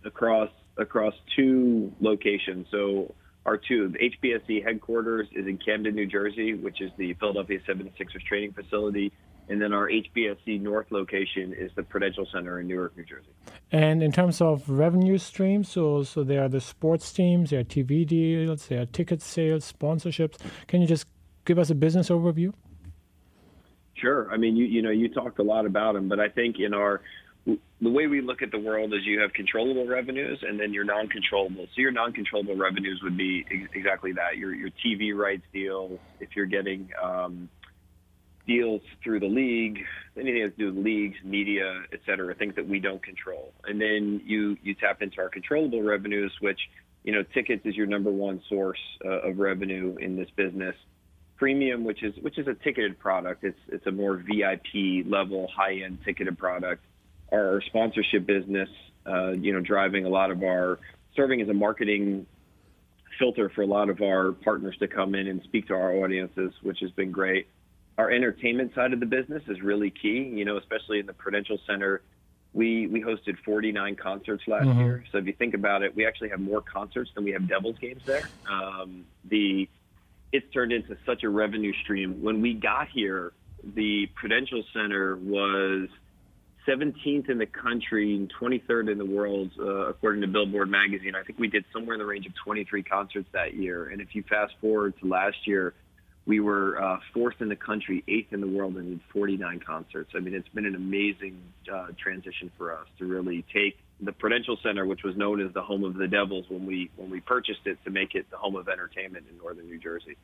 across 0.04 0.50
across 0.76 1.14
two 1.36 1.92
locations. 2.00 2.66
So 2.70 3.14
our 3.46 3.56
two, 3.56 3.88
the 3.88 4.10
HBSE 4.10 4.64
headquarters 4.64 5.28
is 5.32 5.46
in 5.46 5.56
Camden, 5.58 5.94
New 5.94 6.06
Jersey, 6.06 6.54
which 6.54 6.80
is 6.80 6.90
the 6.98 7.14
Philadelphia 7.14 7.60
76ers 7.68 8.22
training 8.28 8.52
facility. 8.52 9.12
And 9.48 9.60
then 9.60 9.72
our 9.72 9.88
HBSE 9.88 10.60
North 10.60 10.86
location 10.90 11.52
is 11.52 11.70
the 11.74 11.82
Prudential 11.82 12.26
Center 12.32 12.60
in 12.60 12.66
Newark, 12.66 12.96
New 12.96 13.04
Jersey. 13.04 13.28
And 13.70 14.02
in 14.02 14.10
terms 14.10 14.40
of 14.40 14.68
revenue 14.68 15.18
streams, 15.18 15.68
so 15.68 16.02
so 16.02 16.24
there 16.24 16.42
are 16.44 16.48
the 16.48 16.60
sports 16.60 17.12
teams, 17.12 17.50
there 17.50 17.60
are 17.60 17.64
TV 17.64 18.06
deals, 18.06 18.68
there 18.68 18.82
are 18.82 18.86
ticket 18.86 19.20
sales, 19.20 19.70
sponsorships. 19.70 20.38
Can 20.66 20.80
you 20.80 20.86
just 20.86 21.06
give 21.44 21.58
us 21.58 21.70
a 21.70 21.74
business 21.74 22.08
overview? 22.08 22.52
Sure. 23.94 24.30
I 24.32 24.36
mean, 24.36 24.56
you 24.56 24.64
you 24.64 24.82
know, 24.82 24.90
you 24.90 25.08
talked 25.08 25.38
a 25.38 25.42
lot 25.42 25.66
about 25.66 25.94
them, 25.94 26.08
but 26.08 26.20
I 26.20 26.28
think 26.28 26.58
in 26.58 26.72
our 26.72 27.02
the 27.46 27.90
way 27.90 28.06
we 28.06 28.22
look 28.22 28.40
at 28.40 28.50
the 28.50 28.58
world 28.58 28.94
is 28.94 29.00
you 29.04 29.20
have 29.20 29.32
controllable 29.34 29.86
revenues 29.86 30.42
and 30.42 30.58
then 30.58 30.72
your 30.72 30.84
non-controllable. 30.84 31.66
So 31.74 31.80
your 31.80 31.92
non-controllable 31.92 32.56
revenues 32.56 33.00
would 33.02 33.16
be 33.16 33.44
ex- 33.50 33.70
exactly 33.74 34.12
that. 34.12 34.38
Your 34.38 34.54
your 34.54 34.70
TV 34.84 35.14
rights 35.14 35.44
deals, 35.52 35.98
if 36.20 36.30
you're 36.34 36.46
getting 36.46 36.88
um, 37.02 37.48
deals 38.46 38.82
through 39.02 39.20
the 39.20 39.26
league, 39.26 39.78
anything 40.16 40.42
that's 40.42 40.56
to 40.56 40.70
do 40.70 40.74
with 40.74 40.84
leagues, 40.84 41.16
media, 41.24 41.82
et 41.92 42.00
cetera, 42.06 42.34
things 42.34 42.54
that 42.56 42.68
we 42.68 42.78
don't 42.78 43.02
control. 43.02 43.52
And 43.64 43.80
then 43.80 44.20
you 44.24 44.56
you 44.62 44.74
tap 44.74 45.02
into 45.02 45.20
our 45.20 45.28
controllable 45.28 45.82
revenues, 45.82 46.32
which 46.40 46.60
you 47.02 47.12
know 47.12 47.22
tickets 47.34 47.64
is 47.64 47.74
your 47.74 47.86
number 47.86 48.10
one 48.10 48.42
source 48.48 48.80
uh, 49.04 49.28
of 49.28 49.38
revenue 49.38 49.96
in 50.00 50.16
this 50.16 50.28
business. 50.36 50.76
Premium, 51.36 51.84
which 51.84 52.02
is 52.02 52.14
which 52.20 52.38
is 52.38 52.46
a 52.46 52.54
ticketed 52.54 52.98
product, 52.98 53.44
it's 53.44 53.58
it's 53.68 53.86
a 53.86 53.92
more 53.92 54.16
VIP 54.16 55.04
level, 55.06 55.48
high 55.54 55.80
end 55.84 55.98
ticketed 56.04 56.38
product 56.38 56.84
our 57.34 57.60
sponsorship 57.66 58.26
business, 58.26 58.68
uh, 59.06 59.32
you 59.32 59.52
know, 59.52 59.60
driving 59.60 60.04
a 60.06 60.08
lot 60.08 60.30
of 60.30 60.42
our 60.42 60.78
serving 61.16 61.40
as 61.40 61.48
a 61.48 61.54
marketing 61.54 62.26
filter 63.18 63.48
for 63.48 63.62
a 63.62 63.66
lot 63.66 63.88
of 63.90 64.02
our 64.02 64.32
partners 64.32 64.76
to 64.78 64.88
come 64.88 65.14
in 65.14 65.28
and 65.28 65.42
speak 65.44 65.68
to 65.68 65.74
our 65.74 65.92
audiences, 65.94 66.52
which 66.62 66.80
has 66.80 66.90
been 66.92 67.12
great. 67.12 67.46
Our 67.96 68.10
entertainment 68.10 68.74
side 68.74 68.92
of 68.92 69.00
the 69.00 69.06
business 69.06 69.42
is 69.46 69.60
really 69.62 69.90
key, 69.90 70.32
you 70.34 70.44
know, 70.44 70.56
especially 70.56 70.98
in 70.98 71.06
the 71.06 71.12
Prudential 71.12 71.58
Center. 71.66 72.02
We 72.52 72.86
we 72.86 73.02
hosted 73.02 73.36
49 73.44 73.96
concerts 73.96 74.42
last 74.46 74.66
mm-hmm. 74.66 74.80
year. 74.80 75.04
So 75.12 75.18
if 75.18 75.26
you 75.26 75.32
think 75.32 75.54
about 75.54 75.82
it, 75.82 75.94
we 75.94 76.06
actually 76.06 76.30
have 76.30 76.40
more 76.40 76.60
concerts 76.60 77.10
than 77.14 77.24
we 77.24 77.32
have 77.32 77.48
Devils 77.48 77.78
games 77.80 78.02
there. 78.06 78.28
Um, 78.50 79.04
the 79.24 79.68
it's 80.32 80.52
turned 80.52 80.72
into 80.72 80.96
such 81.06 81.22
a 81.22 81.28
revenue 81.28 81.72
stream. 81.82 82.20
When 82.22 82.40
we 82.40 82.54
got 82.54 82.88
here, 82.88 83.32
the 83.62 84.08
Prudential 84.16 84.64
Center 84.72 85.16
was 85.16 85.88
17th 86.66 87.28
in 87.28 87.38
the 87.38 87.46
country 87.46 88.16
and 88.16 88.32
23rd 88.40 88.90
in 88.90 88.98
the 88.98 89.04
world, 89.04 89.52
uh, 89.58 89.88
according 89.88 90.22
to 90.22 90.26
Billboard 90.26 90.70
magazine. 90.70 91.14
I 91.14 91.22
think 91.22 91.38
we 91.38 91.48
did 91.48 91.64
somewhere 91.72 91.94
in 91.94 91.98
the 91.98 92.06
range 92.06 92.26
of 92.26 92.32
23 92.42 92.82
concerts 92.82 93.28
that 93.32 93.54
year. 93.54 93.88
And 93.88 94.00
if 94.00 94.14
you 94.14 94.24
fast 94.28 94.54
forward 94.60 94.94
to 95.00 95.06
last 95.06 95.46
year, 95.46 95.74
we 96.26 96.40
were 96.40 96.80
uh, 96.82 96.98
fourth 97.12 97.40
in 97.40 97.48
the 97.48 97.56
country, 97.56 98.02
eighth 98.08 98.32
in 98.32 98.40
the 98.40 98.46
world, 98.46 98.76
and 98.76 98.88
did 98.88 99.00
49 99.12 99.60
concerts. 99.60 100.12
I 100.16 100.20
mean, 100.20 100.34
it's 100.34 100.48
been 100.48 100.64
an 100.64 100.74
amazing 100.74 101.40
uh, 101.72 101.88
transition 101.98 102.50
for 102.56 102.72
us 102.72 102.86
to 102.98 103.04
really 103.04 103.44
take 103.52 103.78
the 104.00 104.12
Prudential 104.12 104.56
Center, 104.62 104.86
which 104.86 105.02
was 105.02 105.16
known 105.16 105.40
as 105.40 105.52
the 105.52 105.62
home 105.62 105.84
of 105.84 105.94
the 105.94 106.08
Devils 106.08 106.46
when 106.48 106.66
we 106.66 106.90
when 106.96 107.10
we 107.10 107.20
purchased 107.20 107.66
it, 107.66 107.78
to 107.84 107.90
make 107.90 108.14
it 108.14 108.30
the 108.30 108.36
home 108.36 108.56
of 108.56 108.68
entertainment 108.68 109.26
in 109.30 109.36
northern 109.38 109.66
New 109.66 109.78
Jersey. 109.78 110.16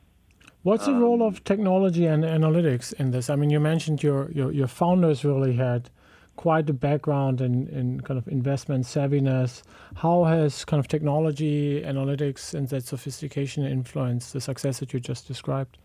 What's 0.63 0.85
the 0.85 0.91
um, 0.91 1.01
role 1.01 1.25
of 1.25 1.43
technology 1.43 2.05
and 2.05 2.23
analytics 2.23 2.93
in 2.93 3.11
this? 3.11 3.29
I 3.29 3.35
mean, 3.35 3.49
you 3.49 3.59
mentioned 3.59 4.01
your 4.01 4.31
your, 4.31 4.51
your 4.51 4.67
founders 4.67 5.23
really 5.23 5.55
had 5.55 5.89
quite 6.35 6.67
a 6.69 6.73
background 6.73 7.41
in, 7.41 7.67
in 7.67 8.01
kind 8.01 8.17
of 8.17 8.27
investment 8.27 8.85
savviness. 8.85 9.61
How 9.97 10.23
has 10.23 10.65
kind 10.65 10.79
of 10.79 10.87
technology, 10.87 11.81
analytics, 11.81 12.55
and 12.55 12.67
that 12.69 12.85
sophistication 12.85 13.63
influenced 13.65 14.33
the 14.33 14.41
success 14.41 14.79
that 14.79 14.93
you 14.93 14.99
just 14.99 15.27
described? 15.27 15.77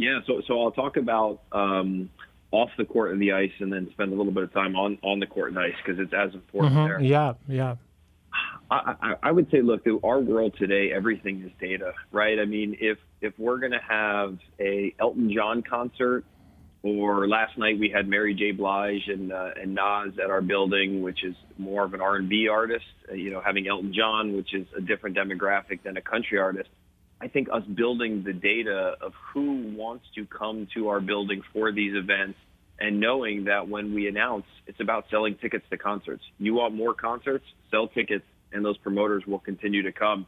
Yeah, 0.00 0.20
so 0.26 0.40
so 0.46 0.62
I'll 0.62 0.70
talk 0.70 0.96
about 0.96 1.42
um, 1.52 2.10
off 2.50 2.70
the 2.78 2.84
court 2.84 3.12
and 3.12 3.20
the 3.20 3.32
ice, 3.32 3.52
and 3.60 3.72
then 3.72 3.88
spend 3.92 4.12
a 4.12 4.16
little 4.16 4.32
bit 4.32 4.44
of 4.44 4.52
time 4.52 4.74
on 4.76 4.98
on 5.02 5.20
the 5.20 5.26
court 5.26 5.50
and 5.50 5.58
ice 5.58 5.74
because 5.84 6.00
it's 6.00 6.14
as 6.14 6.34
important 6.34 6.74
mm-hmm. 6.74 6.88
there. 6.88 7.00
Yeah, 7.00 7.34
yeah. 7.46 7.74
I, 8.70 8.94
I, 9.02 9.14
I 9.24 9.32
would 9.32 9.50
say, 9.50 9.60
look, 9.62 9.82
our 10.04 10.20
world 10.20 10.54
today, 10.56 10.92
everything 10.94 11.42
is 11.42 11.50
data, 11.60 11.92
right? 12.12 12.38
I 12.38 12.44
mean, 12.44 12.76
if 12.80 12.98
if 13.20 13.34
we're 13.38 13.58
going 13.58 13.72
to 13.72 13.82
have 13.86 14.38
a 14.58 14.94
Elton 14.98 15.32
John 15.34 15.62
concert 15.62 16.24
or 16.82 17.28
last 17.28 17.58
night 17.58 17.78
we 17.78 17.90
had 17.94 18.08
Mary 18.08 18.34
J. 18.34 18.52
Blige 18.52 19.08
and 19.08 19.32
uh, 19.32 19.50
and 19.60 19.74
Nas 19.74 20.18
at 20.22 20.30
our 20.30 20.40
building, 20.40 21.02
which 21.02 21.24
is 21.24 21.34
more 21.58 21.84
of 21.84 21.92
an 21.92 22.00
R&B 22.00 22.48
artist. 22.48 22.84
Uh, 23.10 23.14
you 23.14 23.30
know, 23.30 23.42
having 23.44 23.68
Elton 23.68 23.92
John, 23.92 24.34
which 24.34 24.54
is 24.54 24.66
a 24.76 24.80
different 24.80 25.16
demographic 25.16 25.82
than 25.82 25.96
a 25.96 26.02
country 26.02 26.38
artist. 26.38 26.70
I 27.20 27.28
think 27.28 27.48
us 27.52 27.62
building 27.64 28.22
the 28.24 28.32
data 28.32 28.96
of 29.00 29.12
who 29.32 29.74
wants 29.76 30.06
to 30.14 30.24
come 30.26 30.66
to 30.74 30.88
our 30.88 31.00
building 31.00 31.42
for 31.52 31.70
these 31.70 31.94
events 31.94 32.38
and 32.78 32.98
knowing 32.98 33.44
that 33.44 33.68
when 33.68 33.94
we 33.94 34.08
announce 34.08 34.46
it's 34.66 34.80
about 34.80 35.04
selling 35.10 35.36
tickets 35.36 35.64
to 35.70 35.76
concerts. 35.76 36.22
You 36.38 36.54
want 36.54 36.74
more 36.74 36.94
concerts, 36.94 37.44
sell 37.70 37.88
tickets, 37.88 38.24
and 38.52 38.64
those 38.64 38.78
promoters 38.78 39.26
will 39.26 39.38
continue 39.38 39.82
to 39.82 39.92
come. 39.92 40.26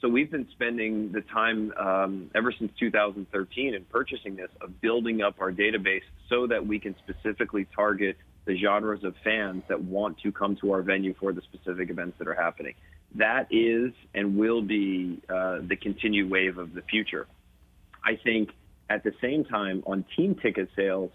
So 0.00 0.08
we've 0.08 0.30
been 0.30 0.48
spending 0.52 1.12
the 1.12 1.20
time 1.20 1.72
um, 1.78 2.30
ever 2.34 2.52
since 2.58 2.72
2013 2.78 3.74
in 3.74 3.84
purchasing 3.84 4.36
this 4.36 4.50
of 4.60 4.80
building 4.80 5.22
up 5.22 5.36
our 5.40 5.52
database 5.52 6.02
so 6.28 6.46
that 6.48 6.66
we 6.66 6.78
can 6.78 6.96
specifically 6.98 7.66
target 7.74 8.16
the 8.44 8.58
genres 8.58 9.04
of 9.04 9.14
fans 9.22 9.62
that 9.68 9.82
want 9.82 10.18
to 10.18 10.32
come 10.32 10.56
to 10.56 10.72
our 10.72 10.82
venue 10.82 11.14
for 11.18 11.32
the 11.32 11.40
specific 11.42 11.90
events 11.90 12.18
that 12.18 12.28
are 12.28 12.34
happening. 12.34 12.74
That 13.16 13.46
is 13.50 13.92
and 14.14 14.36
will 14.36 14.62
be 14.62 15.20
uh, 15.28 15.58
the 15.66 15.76
continued 15.76 16.30
wave 16.30 16.58
of 16.58 16.74
the 16.74 16.82
future. 16.82 17.26
I 18.04 18.16
think 18.22 18.50
at 18.90 19.04
the 19.04 19.12
same 19.20 19.44
time 19.44 19.82
on 19.86 20.04
team 20.16 20.34
ticket 20.34 20.68
sales, 20.76 21.10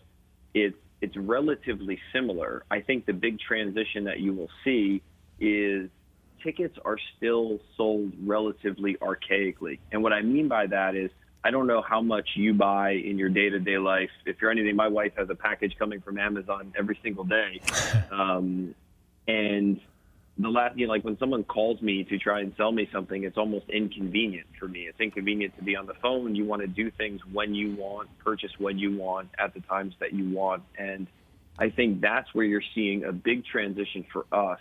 it's 0.54 0.78
it's 1.02 1.16
relatively 1.16 1.98
similar. 2.14 2.64
I 2.70 2.82
think 2.82 3.06
the 3.06 3.14
big 3.14 3.40
transition 3.40 4.04
that 4.06 4.20
you 4.20 4.34
will 4.34 4.50
see 4.66 5.02
is 5.40 5.90
tickets 6.44 6.78
are 6.84 6.98
still 7.18 7.60
sold 7.78 8.12
relatively 8.22 8.96
archaically. 8.96 9.80
And 9.92 10.04
what 10.04 10.12
I 10.12 10.22
mean 10.22 10.50
by 10.50 10.68
that 10.68 10.96
is 10.96 11.10
I 11.44 11.52
don't 11.52 11.68
know 11.68 11.82
how 11.82 12.02
much 12.02 12.28
you 12.36 12.54
buy 12.54 12.92
in 12.92 13.18
your 13.18 13.30
day 13.30 13.50
to 13.50 13.60
day 13.60 13.78
life. 13.78 14.10
If 14.26 14.38
you're 14.42 14.52
anything, 14.52 14.76
my 14.76 14.90
wife 14.90 15.14
has 15.18 15.30
a 15.30 15.36
package 15.36 15.76
coming 15.80 16.02
from 16.02 16.18
Amazon 16.18 16.74
every 16.78 17.00
single 17.04 17.24
day. 17.24 17.62
Um, 18.12 18.74
and 19.28 19.80
the 20.40 20.50
last, 20.50 20.78
you 20.78 20.88
know, 20.88 20.94
like 20.94 21.04
when 21.04 21.18
someone 21.18 21.44
calls 21.44 21.82
me 21.82 22.06
to 22.06 22.18
try 22.18 22.40
and 22.40 22.54
sell 22.56 22.72
me 22.72 22.90
something, 22.94 23.24
it's 23.24 23.38
almost 23.38 23.70
inconvenient 23.70 24.48
for 24.58 24.68
me. 24.68 24.88
It's 24.88 25.00
inconvenient 25.00 25.56
to 25.58 25.64
be 25.64 25.76
on 25.76 25.86
the 25.86 25.96
phone. 26.02 26.34
You 26.34 26.46
want 26.46 26.62
to 26.62 26.68
do 26.68 26.90
things 26.92 27.20
when 27.32 27.54
you 27.54 27.76
want, 27.76 28.10
purchase 28.20 28.52
when 28.58 28.78
you 28.78 28.98
want, 28.98 29.30
at 29.38 29.54
the 29.54 29.60
times 29.62 29.94
that 30.00 30.14
you 30.14 30.30
want. 30.30 30.64
And 30.78 31.08
I 31.58 31.70
think 31.70 32.00
that's 32.00 32.34
where 32.34 32.46
you're 32.46 32.64
seeing 32.74 33.04
a 33.04 33.12
big 33.12 33.44
transition 33.46 34.06
for 34.14 34.26
us 34.32 34.60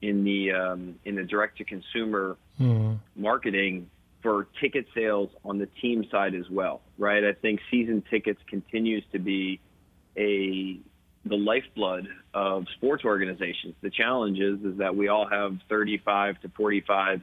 in 0.00 0.22
the 0.22 0.52
um, 0.52 0.94
in 1.04 1.16
the 1.16 1.24
direct 1.24 1.58
to 1.58 1.64
consumer 1.64 2.36
mm-hmm. 2.60 2.94
marketing 3.20 3.90
for 4.22 4.46
ticket 4.60 4.86
sales 4.94 5.30
on 5.44 5.58
the 5.58 5.66
team 5.80 6.04
side 6.10 6.34
as 6.34 6.48
well, 6.48 6.80
right? 6.96 7.24
I 7.24 7.32
think 7.32 7.60
season 7.70 8.04
tickets 8.08 8.40
continues 8.48 9.04
to 9.12 9.18
be 9.18 9.60
a 10.16 10.78
the 11.24 11.36
lifeblood 11.36 12.08
of 12.32 12.64
sports 12.76 13.04
organizations. 13.04 13.74
The 13.82 13.90
challenge 13.90 14.38
is 14.38 14.60
is 14.64 14.78
that 14.78 14.94
we 14.94 15.08
all 15.08 15.28
have 15.28 15.58
35 15.68 16.40
to 16.42 16.48
45, 16.50 17.22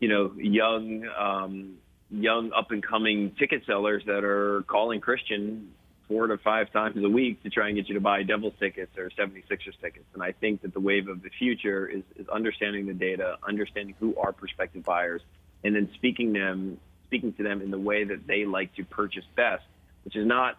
you 0.00 0.08
know, 0.08 0.32
young 0.36 1.06
um, 1.18 1.74
young 2.10 2.52
up 2.52 2.70
and 2.70 2.84
coming 2.84 3.34
ticket 3.38 3.62
sellers 3.66 4.02
that 4.06 4.24
are 4.24 4.62
calling 4.66 5.00
Christian 5.00 5.72
four 6.08 6.26
to 6.26 6.36
five 6.38 6.70
times 6.72 7.02
a 7.02 7.08
week 7.08 7.42
to 7.42 7.48
try 7.48 7.68
and 7.68 7.76
get 7.76 7.88
you 7.88 7.94
to 7.94 8.00
buy 8.00 8.22
Devils 8.22 8.52
tickets 8.58 8.92
or 8.98 9.10
76ers 9.18 9.80
tickets. 9.80 10.04
And 10.12 10.22
I 10.22 10.32
think 10.32 10.60
that 10.62 10.74
the 10.74 10.80
wave 10.80 11.08
of 11.08 11.22
the 11.22 11.30
future 11.38 11.86
is, 11.86 12.02
is 12.16 12.28
understanding 12.28 12.86
the 12.86 12.92
data, 12.92 13.36
understanding 13.46 13.94
who 13.98 14.14
are 14.16 14.32
prospective 14.32 14.84
buyers, 14.84 15.22
and 15.64 15.74
then 15.74 15.88
speaking 15.94 16.32
them 16.32 16.78
speaking 17.06 17.34
to 17.34 17.42
them 17.42 17.60
in 17.60 17.70
the 17.70 17.78
way 17.78 18.04
that 18.04 18.26
they 18.26 18.46
like 18.46 18.74
to 18.74 18.84
purchase 18.84 19.24
best, 19.36 19.62
which 20.04 20.16
is 20.16 20.26
not 20.26 20.58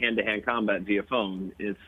hand-to-hand 0.00 0.44
combat 0.44 0.82
via 0.82 1.02
phone. 1.02 1.52
It's 1.58 1.78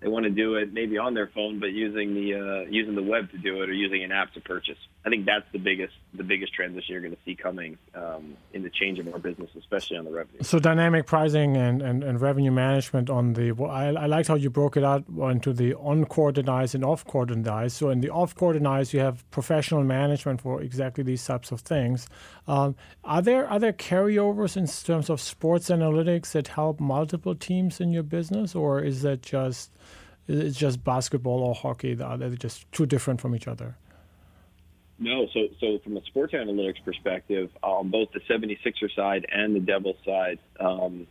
they 0.00 0.08
want 0.08 0.24
to 0.24 0.30
do 0.30 0.54
it 0.54 0.72
maybe 0.72 0.96
on 0.96 1.14
their 1.14 1.28
phone, 1.34 1.60
but 1.60 1.72
using 1.72 2.14
the 2.14 2.34
uh, 2.34 2.70
using 2.70 2.94
the 2.94 3.02
web 3.02 3.30
to 3.32 3.38
do 3.38 3.62
it 3.62 3.68
or 3.68 3.72
using 3.72 4.02
an 4.02 4.12
app 4.12 4.32
to 4.34 4.40
purchase. 4.40 4.78
I 5.04 5.08
think 5.08 5.24
that's 5.24 5.46
the 5.52 5.58
biggest 5.58 5.94
the 6.12 6.24
biggest 6.24 6.52
transition 6.52 6.92
you're 6.92 7.00
going 7.00 7.16
to 7.16 7.22
see 7.24 7.34
coming 7.34 7.78
um, 7.94 8.36
in 8.52 8.62
the 8.62 8.68
change 8.68 8.98
of 8.98 9.08
our 9.08 9.18
business, 9.18 9.48
especially 9.58 9.96
on 9.96 10.04
the 10.04 10.10
revenue. 10.10 10.42
So 10.42 10.58
dynamic 10.58 11.06
pricing 11.06 11.56
and, 11.56 11.80
and, 11.80 12.04
and 12.04 12.20
revenue 12.20 12.50
management 12.50 13.08
on 13.08 13.32
the. 13.32 13.54
I, 13.64 13.86
I 13.94 14.06
liked 14.06 14.28
how 14.28 14.34
you 14.34 14.50
broke 14.50 14.76
it 14.76 14.84
out 14.84 15.04
into 15.08 15.54
the 15.54 15.74
on 15.74 16.04
coordinates 16.04 16.74
and 16.74 16.84
off 16.84 17.06
coordinates. 17.06 17.74
So 17.74 17.88
in 17.88 18.02
the 18.02 18.10
off 18.10 18.34
coordinates, 18.34 18.92
you 18.92 19.00
have 19.00 19.28
professional 19.30 19.84
management 19.84 20.42
for 20.42 20.60
exactly 20.60 21.02
these 21.02 21.24
types 21.24 21.50
of 21.50 21.60
things. 21.60 22.06
Um, 22.46 22.76
are 23.02 23.22
there 23.22 23.48
are 23.48 23.58
there 23.58 23.72
carryovers 23.72 24.56
in 24.58 24.66
terms 24.66 25.08
of 25.08 25.18
sports 25.20 25.70
analytics 25.70 26.32
that 26.32 26.48
help 26.48 26.78
multiple 26.78 27.34
teams 27.34 27.80
in 27.80 27.90
your 27.90 28.02
business, 28.02 28.54
or 28.54 28.82
is 28.82 29.00
that 29.00 29.22
just 29.22 29.70
it's 30.28 30.58
just 30.58 30.84
basketball 30.84 31.42
or 31.42 31.54
hockey. 31.54 32.00
Are 32.02 32.18
They're 32.18 32.30
just 32.30 32.70
too 32.70 32.84
different 32.84 33.20
from 33.20 33.34
each 33.34 33.48
other. 33.48 33.76
No, 35.02 35.26
so 35.32 35.48
so 35.60 35.78
from 35.82 35.96
a 35.96 36.04
sports 36.04 36.34
analytics 36.34 36.84
perspective, 36.84 37.50
on 37.62 37.90
both 37.90 38.10
the 38.12 38.20
76er 38.20 38.94
side 38.94 39.24
and 39.32 39.56
the 39.56 39.60
Devils 39.60 39.96
side, 40.04 40.38
um, 40.60 41.06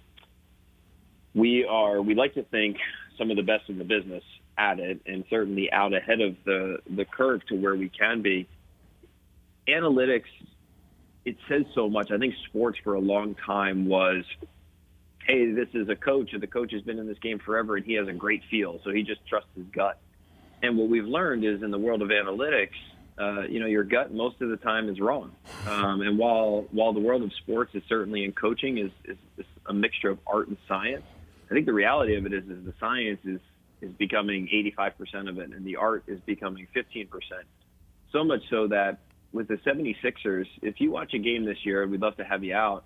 we 1.33 1.65
are 1.65 1.99
we 1.99 2.13
like 2.13 2.35
to 2.35 2.43
think 2.43 2.77
some 3.17 3.31
of 3.31 3.37
the 3.37 3.43
best 3.43 3.67
in 3.67 3.79
the 3.79 3.83
business 3.83 4.23
at 4.59 4.79
it, 4.79 5.01
and 5.07 5.25
certainly 5.27 5.71
out 5.71 5.95
ahead 5.95 6.21
of 6.21 6.35
the 6.45 6.77
the 6.95 7.03
curve 7.03 7.41
to 7.47 7.55
where 7.55 7.75
we 7.75 7.89
can 7.89 8.21
be. 8.21 8.47
Analytics, 9.67 10.29
it 11.25 11.37
says 11.49 11.63
so 11.73 11.89
much. 11.89 12.11
I 12.11 12.19
think 12.19 12.35
sports 12.47 12.77
for 12.83 12.93
a 12.93 13.01
long 13.01 13.35
time 13.43 13.87
was 13.87 14.23
hey, 15.25 15.51
this 15.51 15.69
is 15.73 15.89
a 15.89 15.95
coach, 15.95 16.29
and 16.33 16.43
the 16.43 16.47
coach 16.47 16.71
has 16.73 16.83
been 16.83 16.99
in 16.99 17.07
this 17.07 17.19
game 17.19 17.39
forever, 17.39 17.75
and 17.75 17.85
he 17.85 17.93
has 17.93 18.07
a 18.07 18.13
great 18.13 18.43
feel, 18.51 18.79
so 18.83 18.91
he 18.91 19.01
just 19.01 19.25
trusts 19.27 19.49
his 19.55 19.65
gut. 19.71 19.99
And 20.61 20.77
what 20.77 20.89
we've 20.89 21.05
learned 21.05 21.43
is 21.43 21.61
in 21.61 21.71
the 21.71 21.77
world 21.77 22.01
of 22.01 22.09
analytics, 22.09 22.77
uh, 23.19 23.41
you 23.41 23.59
know, 23.59 23.65
your 23.65 23.83
gut 23.83 24.13
most 24.13 24.41
of 24.41 24.49
the 24.49 24.57
time 24.57 24.89
is 24.89 24.99
wrong. 24.99 25.31
Um, 25.67 26.01
and 26.01 26.17
while 26.17 26.65
while 26.71 26.93
the 26.93 26.99
world 26.99 27.23
of 27.23 27.33
sports 27.33 27.75
is 27.75 27.83
certainly 27.89 28.23
in 28.23 28.31
coaching 28.31 28.77
is, 28.77 28.91
is, 29.05 29.17
is 29.37 29.45
a 29.65 29.73
mixture 29.73 30.09
of 30.09 30.19
art 30.25 30.47
and 30.47 30.57
science, 30.67 31.03
I 31.49 31.53
think 31.53 31.65
the 31.65 31.73
reality 31.73 32.15
of 32.15 32.25
it 32.25 32.33
is, 32.33 32.43
is 32.45 32.63
the 32.65 32.73
science 32.79 33.19
is 33.25 33.39
is 33.81 33.91
becoming 33.93 34.49
85% 34.77 35.29
of 35.29 35.39
it, 35.39 35.51
and 35.53 35.65
the 35.65 35.77
art 35.77 36.03
is 36.07 36.19
becoming 36.25 36.67
15%. 36.75 37.07
So 38.11 38.25
much 38.25 38.41
so 38.49 38.67
that 38.67 38.99
with 39.31 39.47
the 39.47 39.55
76ers, 39.55 40.47
if 40.61 40.81
you 40.81 40.91
watch 40.91 41.13
a 41.13 41.17
game 41.17 41.45
this 41.45 41.59
year, 41.63 41.83
and 41.83 41.91
we'd 41.91 42.01
love 42.01 42.17
to 42.17 42.25
have 42.25 42.43
you 42.43 42.53
out 42.55 42.83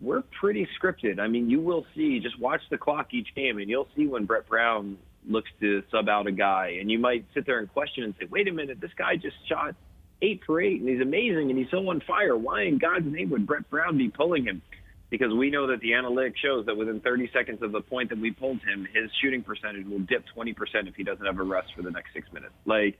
we're 0.00 0.22
pretty 0.22 0.66
scripted. 0.80 1.20
I 1.20 1.28
mean, 1.28 1.50
you 1.50 1.60
will 1.60 1.84
see, 1.94 2.20
just 2.20 2.38
watch 2.40 2.62
the 2.70 2.78
clock 2.78 3.12
each 3.12 3.28
game, 3.34 3.58
and 3.58 3.68
you'll 3.68 3.88
see 3.94 4.06
when 4.06 4.24
Brett 4.24 4.48
Brown 4.48 4.98
looks 5.28 5.50
to 5.60 5.82
sub 5.90 6.08
out 6.08 6.26
a 6.26 6.32
guy, 6.32 6.78
and 6.80 6.90
you 6.90 6.98
might 6.98 7.24
sit 7.34 7.46
there 7.46 7.58
and 7.58 7.72
question 7.72 8.04
and 8.04 8.14
say, 8.18 8.26
wait 8.30 8.48
a 8.48 8.52
minute, 8.52 8.80
this 8.80 8.90
guy 8.96 9.16
just 9.16 9.36
shot 9.48 9.74
eight 10.22 10.40
for 10.46 10.60
eight, 10.60 10.80
and 10.80 10.88
he's 10.88 11.00
amazing, 11.00 11.50
and 11.50 11.58
he's 11.58 11.70
so 11.70 11.88
on 11.88 12.00
fire. 12.06 12.36
Why 12.36 12.64
in 12.64 12.78
God's 12.78 13.06
name 13.06 13.30
would 13.30 13.46
Brett 13.46 13.68
Brown 13.70 13.96
be 13.98 14.08
pulling 14.08 14.44
him? 14.44 14.62
Because 15.08 15.32
we 15.32 15.50
know 15.50 15.66
that 15.68 15.80
the 15.80 15.90
analytics 15.90 16.36
shows 16.42 16.66
that 16.66 16.76
within 16.76 17.00
30 17.00 17.30
seconds 17.32 17.62
of 17.62 17.72
the 17.72 17.80
point 17.80 18.10
that 18.10 18.18
we 18.18 18.30
pulled 18.30 18.60
him, 18.60 18.86
his 18.94 19.10
shooting 19.20 19.42
percentage 19.42 19.86
will 19.86 19.98
dip 20.00 20.24
20% 20.36 20.54
if 20.86 20.94
he 20.94 21.02
doesn't 21.02 21.24
have 21.24 21.38
a 21.38 21.42
rest 21.42 21.68
for 21.74 21.82
the 21.82 21.90
next 21.90 22.12
six 22.12 22.30
minutes. 22.32 22.52
Like, 22.64 22.98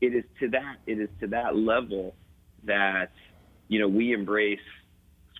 it 0.00 0.14
is 0.14 0.24
to 0.40 0.48
that, 0.50 0.76
it 0.86 0.98
is 0.98 1.08
to 1.20 1.26
that 1.28 1.56
level 1.56 2.14
that, 2.64 3.10
you 3.68 3.78
know, 3.78 3.88
we 3.88 4.12
embrace– 4.12 4.60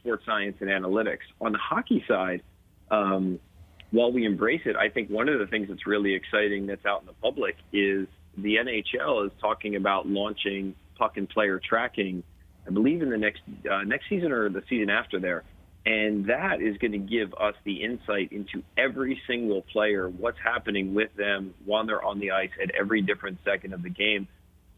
sports 0.00 0.24
science 0.26 0.56
and 0.60 0.68
analytics. 0.68 1.18
On 1.40 1.52
the 1.52 1.58
hockey 1.58 2.04
side, 2.08 2.42
um, 2.90 3.38
while 3.90 4.12
we 4.12 4.24
embrace 4.24 4.62
it, 4.64 4.76
I 4.76 4.88
think 4.88 5.10
one 5.10 5.28
of 5.28 5.38
the 5.38 5.46
things 5.46 5.68
that's 5.68 5.86
really 5.86 6.14
exciting 6.14 6.66
that's 6.66 6.84
out 6.86 7.00
in 7.00 7.06
the 7.06 7.12
public 7.14 7.56
is 7.72 8.06
the 8.36 8.56
NHL 8.56 9.26
is 9.26 9.32
talking 9.40 9.76
about 9.76 10.06
launching 10.06 10.74
puck 10.96 11.16
and 11.16 11.28
player 11.28 11.60
tracking. 11.60 12.22
I 12.66 12.70
believe 12.70 13.02
in 13.02 13.10
the 13.10 13.18
next 13.18 13.40
uh, 13.70 13.82
next 13.82 14.08
season 14.08 14.32
or 14.32 14.48
the 14.48 14.62
season 14.68 14.90
after 14.90 15.18
there, 15.18 15.44
and 15.84 16.26
that 16.26 16.60
is 16.60 16.76
going 16.78 16.92
to 16.92 16.98
give 16.98 17.32
us 17.34 17.54
the 17.64 17.82
insight 17.82 18.32
into 18.32 18.62
every 18.76 19.20
single 19.26 19.62
player, 19.62 20.08
what's 20.08 20.38
happening 20.42 20.94
with 20.94 21.14
them 21.16 21.54
while 21.64 21.84
they're 21.86 22.04
on 22.04 22.20
the 22.20 22.32
ice 22.32 22.50
at 22.62 22.70
every 22.78 23.02
different 23.02 23.38
second 23.44 23.72
of 23.72 23.82
the 23.82 23.90
game. 23.90 24.28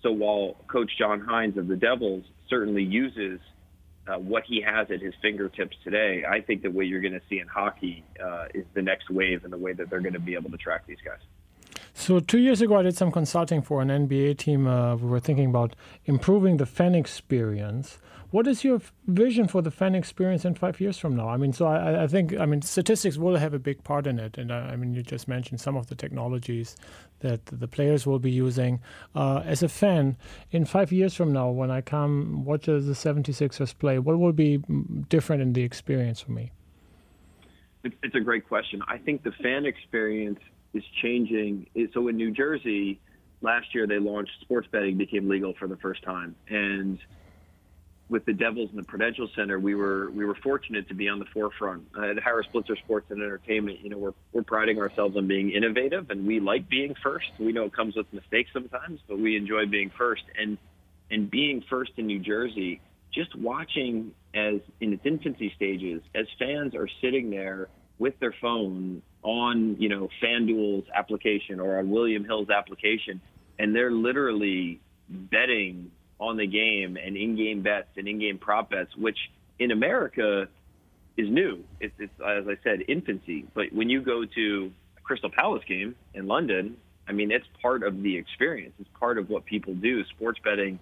So 0.02 0.10
while 0.10 0.56
Coach 0.68 0.90
John 0.98 1.20
Hynes 1.20 1.56
of 1.58 1.68
the 1.68 1.76
Devils 1.76 2.24
certainly 2.48 2.82
uses 2.82 3.40
uh, 4.06 4.18
what 4.18 4.44
he 4.44 4.60
has 4.60 4.90
at 4.90 5.00
his 5.00 5.14
fingertips 5.22 5.76
today, 5.84 6.24
I 6.28 6.40
think 6.40 6.62
that 6.62 6.72
what 6.72 6.86
you're 6.86 7.00
going 7.00 7.12
to 7.12 7.22
see 7.28 7.38
in 7.38 7.46
hockey 7.46 8.04
uh, 8.22 8.46
is 8.54 8.64
the 8.74 8.82
next 8.82 9.10
wave 9.10 9.44
in 9.44 9.50
the 9.50 9.58
way 9.58 9.72
that 9.72 9.90
they're 9.90 10.00
going 10.00 10.14
to 10.14 10.20
be 10.20 10.34
able 10.34 10.50
to 10.50 10.56
track 10.56 10.86
these 10.86 10.98
guys. 11.04 11.20
So 11.94 12.20
two 12.20 12.38
years 12.38 12.60
ago, 12.60 12.76
I 12.76 12.82
did 12.82 12.96
some 12.96 13.12
consulting 13.12 13.62
for 13.62 13.82
an 13.82 13.88
NBA 13.88 14.38
team. 14.38 14.66
Uh, 14.66 14.96
we 14.96 15.08
were 15.08 15.20
thinking 15.20 15.46
about 15.46 15.76
improving 16.04 16.56
the 16.56 16.66
fan 16.66 16.94
experience. 16.94 17.98
What 18.32 18.46
is 18.46 18.64
your 18.64 18.80
vision 19.06 19.46
for 19.46 19.60
the 19.60 19.70
fan 19.70 19.94
experience 19.94 20.46
in 20.46 20.54
five 20.54 20.80
years 20.80 20.96
from 20.96 21.14
now? 21.14 21.28
I 21.28 21.36
mean, 21.36 21.52
so 21.52 21.66
I, 21.66 22.04
I 22.04 22.06
think 22.06 22.34
I 22.40 22.46
mean 22.46 22.62
statistics 22.62 23.18
will 23.18 23.36
have 23.36 23.52
a 23.52 23.58
big 23.58 23.84
part 23.84 24.06
in 24.06 24.18
it, 24.18 24.38
and 24.38 24.50
I, 24.50 24.70
I, 24.70 24.76
mean 24.76 24.94
you 24.94 25.02
just 25.02 25.28
mentioned 25.28 25.60
some 25.60 25.76
of 25.76 25.88
the 25.88 25.94
technologies 25.94 26.74
that 27.20 27.44
the 27.44 27.68
players 27.68 28.06
will 28.06 28.18
be 28.18 28.30
using. 28.30 28.80
Uh, 29.14 29.42
as 29.44 29.62
a 29.62 29.68
fan, 29.68 30.16
in 30.50 30.64
five 30.64 30.92
years 30.92 31.14
from 31.14 31.30
now, 31.30 31.50
when 31.50 31.70
I 31.70 31.82
come 31.82 32.46
watch 32.46 32.64
the 32.64 32.80
76ers 32.80 33.76
play, 33.78 33.98
what 33.98 34.18
will 34.18 34.32
be 34.32 34.64
different 35.10 35.42
in 35.42 35.52
the 35.52 35.62
experience 35.62 36.20
for 36.20 36.32
me? 36.32 36.52
It's, 37.84 37.94
it's 38.02 38.14
a 38.14 38.20
great 38.20 38.48
question. 38.48 38.80
I 38.88 38.96
think 38.96 39.24
the 39.24 39.32
fan 39.42 39.66
experience 39.66 40.40
is 40.72 40.84
changing. 41.02 41.66
So 41.92 42.08
in 42.08 42.16
New 42.16 42.30
Jersey, 42.30 42.98
last 43.42 43.74
year 43.74 43.86
they 43.86 43.98
launched 43.98 44.32
sports 44.40 44.68
betting 44.72 44.96
became 44.96 45.28
legal 45.28 45.52
for 45.58 45.68
the 45.68 45.76
first 45.76 46.02
time, 46.02 46.34
and 46.48 46.98
with 48.08 48.24
the 48.26 48.32
Devils 48.32 48.70
and 48.70 48.78
the 48.78 48.86
Prudential 48.86 49.28
Center, 49.34 49.58
we 49.58 49.74
were 49.74 50.10
we 50.10 50.24
were 50.24 50.34
fortunate 50.34 50.88
to 50.88 50.94
be 50.94 51.08
on 51.08 51.18
the 51.18 51.24
forefront. 51.26 51.86
Uh, 51.96 52.10
at 52.10 52.22
Harris 52.22 52.46
Blitzer 52.52 52.76
Sports 52.78 53.10
and 53.10 53.22
Entertainment, 53.22 53.80
you 53.80 53.90
know, 53.90 53.98
we're 53.98 54.14
we're 54.32 54.42
priding 54.42 54.78
ourselves 54.78 55.16
on 55.16 55.26
being 55.26 55.50
innovative, 55.50 56.10
and 56.10 56.26
we 56.26 56.40
like 56.40 56.68
being 56.68 56.94
first. 57.02 57.26
We 57.38 57.52
know 57.52 57.64
it 57.64 57.72
comes 57.72 57.96
with 57.96 58.12
mistakes 58.12 58.50
sometimes, 58.52 59.00
but 59.08 59.18
we 59.18 59.36
enjoy 59.36 59.66
being 59.66 59.90
first. 59.96 60.24
And 60.38 60.58
and 61.10 61.30
being 61.30 61.62
first 61.68 61.92
in 61.96 62.06
New 62.06 62.18
Jersey, 62.18 62.80
just 63.12 63.34
watching 63.36 64.12
as 64.34 64.60
in 64.80 64.94
its 64.94 65.04
infancy 65.04 65.52
stages, 65.54 66.02
as 66.14 66.26
fans 66.38 66.74
are 66.74 66.88
sitting 67.00 67.30
there 67.30 67.68
with 67.98 68.18
their 68.18 68.34
phone 68.40 69.02
on, 69.22 69.76
you 69.78 69.88
know, 69.88 70.08
FanDuel's 70.22 70.86
application 70.94 71.60
or 71.60 71.78
on 71.78 71.90
William 71.90 72.24
Hill's 72.24 72.50
application, 72.50 73.20
and 73.58 73.74
they're 73.74 73.92
literally 73.92 74.80
betting 75.08 75.90
on 76.22 76.36
the 76.36 76.46
game 76.46 76.96
and 76.96 77.16
in-game 77.16 77.62
bets 77.62 77.88
and 77.96 78.06
in-game 78.06 78.38
prop 78.38 78.70
bets, 78.70 78.94
which 78.96 79.18
in 79.58 79.72
America 79.72 80.48
is 81.16 81.28
new. 81.28 81.64
It's, 81.80 81.94
it's 81.98 82.12
as 82.20 82.46
I 82.46 82.56
said, 82.62 82.84
infancy. 82.86 83.44
But 83.52 83.72
when 83.72 83.90
you 83.90 84.00
go 84.00 84.24
to 84.24 84.72
a 84.96 85.00
Crystal 85.00 85.30
Palace 85.30 85.64
game 85.66 85.96
in 86.14 86.28
London, 86.28 86.76
I 87.08 87.12
mean, 87.12 87.32
it's 87.32 87.46
part 87.60 87.82
of 87.82 88.02
the 88.02 88.16
experience. 88.16 88.74
It's 88.78 88.88
part 88.98 89.18
of 89.18 89.28
what 89.28 89.44
people 89.44 89.74
do. 89.74 90.04
Sports 90.06 90.38
betting, 90.44 90.78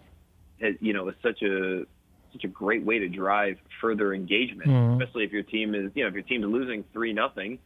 has, 0.61 0.75
you 0.81 0.93
know, 0.93 1.09
is 1.09 1.15
such 1.23 1.43
a 1.43 1.87
such 2.33 2.45
a 2.45 2.49
great 2.49 2.85
way 2.85 2.99
to 3.01 3.09
drive 3.09 3.57
further 3.81 4.15
engagement, 4.15 4.69
mm-hmm. 4.69 5.03
especially 5.03 5.25
if 5.25 5.33
your 5.33 5.43
team 5.43 5.75
is, 5.75 5.91
you 5.95 6.05
know, 6.05 6.09
if 6.09 6.15
your 6.15 6.23
team 6.23 6.45
is 6.45 6.51
losing 6.51 6.85
three 6.93 7.13
nothing, 7.13 7.59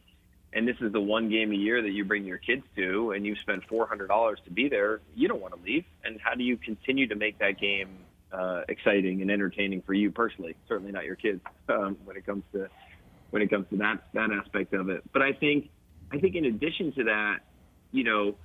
and 0.55 0.65
this 0.65 0.77
is 0.79 0.93
the 0.93 1.01
one 1.01 1.29
game 1.29 1.51
a 1.51 1.55
year 1.55 1.81
that 1.81 1.91
you 1.91 2.05
bring 2.05 2.23
your 2.23 2.37
kids 2.37 2.63
to, 2.77 3.11
and 3.11 3.25
you 3.25 3.35
spend 3.41 3.61
four 3.69 3.85
hundred 3.85 4.07
dollars 4.07 4.39
to 4.45 4.51
be 4.51 4.69
there, 4.69 5.01
you 5.13 5.27
don't 5.27 5.41
want 5.41 5.53
to 5.53 5.59
leave. 5.61 5.83
And 6.03 6.19
how 6.23 6.33
do 6.33 6.43
you 6.43 6.55
continue 6.55 7.07
to 7.07 7.15
make 7.15 7.37
that 7.39 7.59
game 7.59 7.89
uh, 8.31 8.61
exciting 8.69 9.21
and 9.21 9.29
entertaining 9.29 9.81
for 9.81 9.93
you 9.93 10.11
personally? 10.11 10.55
Certainly 10.67 10.93
not 10.93 11.03
your 11.03 11.17
kids 11.17 11.41
um, 11.69 11.97
when 12.05 12.15
it 12.15 12.25
comes 12.25 12.43
to 12.53 12.69
when 13.31 13.41
it 13.41 13.49
comes 13.49 13.67
to 13.69 13.77
that 13.77 14.05
that 14.13 14.31
aspect 14.31 14.73
of 14.73 14.89
it. 14.89 15.03
But 15.11 15.21
I 15.21 15.33
think 15.33 15.69
I 16.11 16.19
think 16.19 16.35
in 16.35 16.45
addition 16.45 16.93
to 16.93 17.03
that, 17.03 17.39
you 17.91 18.05
know, 18.05 18.35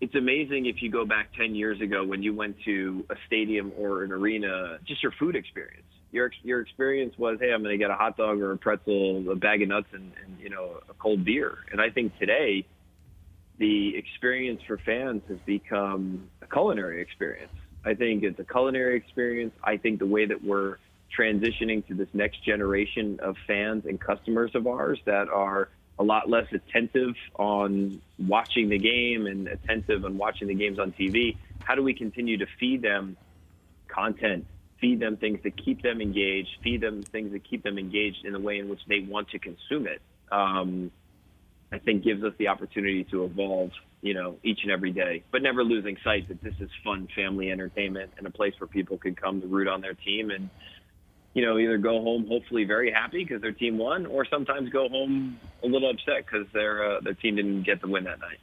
it's 0.00 0.14
amazing 0.14 0.66
if 0.66 0.82
you 0.82 0.90
go 0.90 1.04
back 1.04 1.34
10 1.36 1.54
years 1.54 1.80
ago 1.80 2.04
when 2.04 2.22
you 2.22 2.34
went 2.34 2.56
to 2.64 3.04
a 3.10 3.14
stadium 3.26 3.72
or 3.78 4.04
an 4.04 4.10
arena, 4.10 4.78
just 4.86 5.02
your 5.02 5.12
food 5.12 5.36
experience. 5.36 5.84
Your 6.12 6.30
your 6.42 6.60
experience 6.60 7.16
was, 7.18 7.38
hey, 7.40 7.52
I'm 7.52 7.62
going 7.62 7.72
to 7.72 7.78
get 7.78 7.90
a 7.90 7.94
hot 7.94 8.16
dog 8.16 8.40
or 8.40 8.52
a 8.52 8.58
pretzel, 8.58 9.30
a 9.30 9.34
bag 9.34 9.62
of 9.62 9.68
nuts, 9.68 9.88
and, 9.92 10.12
and 10.24 10.38
you 10.38 10.50
know 10.50 10.80
a 10.88 10.94
cold 10.94 11.24
beer. 11.24 11.58
And 11.72 11.80
I 11.80 11.90
think 11.90 12.16
today, 12.18 12.66
the 13.58 13.96
experience 13.96 14.60
for 14.66 14.78
fans 14.78 15.22
has 15.28 15.38
become 15.46 16.28
a 16.42 16.46
culinary 16.46 17.00
experience. 17.00 17.52
I 17.84 17.94
think 17.94 18.22
it's 18.22 18.38
a 18.38 18.44
culinary 18.44 18.96
experience. 18.96 19.54
I 19.64 19.78
think 19.78 19.98
the 19.98 20.06
way 20.06 20.26
that 20.26 20.44
we're 20.44 20.76
transitioning 21.18 21.86
to 21.88 21.94
this 21.94 22.08
next 22.12 22.44
generation 22.44 23.18
of 23.20 23.36
fans 23.46 23.84
and 23.86 24.00
customers 24.00 24.54
of 24.54 24.66
ours 24.66 24.98
that 25.04 25.28
are 25.28 25.68
a 25.98 26.02
lot 26.02 26.28
less 26.28 26.46
attentive 26.52 27.14
on 27.36 28.00
watching 28.18 28.68
the 28.68 28.78
game 28.78 29.26
and 29.26 29.46
attentive 29.48 30.04
on 30.04 30.16
watching 30.16 30.48
the 30.48 30.54
games 30.54 30.78
on 30.78 30.92
TV. 30.92 31.36
How 31.62 31.74
do 31.74 31.82
we 31.82 31.94
continue 31.94 32.38
to 32.38 32.46
feed 32.58 32.82
them 32.82 33.16
content, 33.88 34.46
feed 34.82 35.00
them 35.00 35.16
things 35.16 35.38
that 35.44 35.56
keep 35.56 35.80
them 35.80 36.02
engaged, 36.02 36.50
feed 36.62 36.82
them 36.82 37.02
things 37.02 37.32
that 37.32 37.48
keep 37.48 37.62
them 37.62 37.78
engaged 37.78 38.24
in 38.24 38.32
the 38.34 38.40
way 38.40 38.58
in 38.58 38.68
which 38.68 38.80
they 38.88 39.00
want 39.08 39.30
to 39.30 39.38
consume 39.38 39.86
it? 39.86 40.02
Um, 40.30 40.90
I 41.72 41.78
think 41.78 42.04
gives 42.04 42.22
us 42.22 42.34
the 42.38 42.48
opportunity 42.48 43.04
to 43.04 43.24
evolve, 43.24 43.70
you 44.02 44.12
know, 44.12 44.36
each 44.42 44.58
and 44.62 44.70
every 44.70 44.90
day, 44.90 45.22
but 45.30 45.42
never 45.42 45.64
losing 45.64 45.96
sight 46.04 46.28
that 46.28 46.42
this 46.42 46.54
is 46.60 46.68
fun 46.84 47.08
family 47.16 47.50
entertainment 47.50 48.10
and 48.18 48.26
a 48.26 48.30
place 48.30 48.52
where 48.58 48.68
people 48.68 48.98
can 48.98 49.14
come 49.14 49.40
to 49.40 49.46
root 49.46 49.68
on 49.68 49.80
their 49.80 49.94
team 49.94 50.30
and 50.30 50.50
you 51.34 51.44
know, 51.46 51.58
either 51.58 51.78
go 51.78 52.02
home 52.02 52.26
hopefully 52.26 52.64
very 52.64 52.92
happy 52.92 53.24
because 53.24 53.40
their 53.40 53.52
team 53.52 53.78
won, 53.78 54.04
or 54.04 54.26
sometimes 54.26 54.68
go 54.68 54.88
home 54.88 55.40
a 55.62 55.66
little 55.66 55.88
upset 55.88 56.26
because 56.26 56.46
their 56.52 56.84
uh, 56.84 57.00
their 57.00 57.14
team 57.14 57.36
didn't 57.36 57.62
get 57.62 57.80
the 57.80 57.88
win 57.88 58.04
that 58.04 58.20
night. 58.20 58.38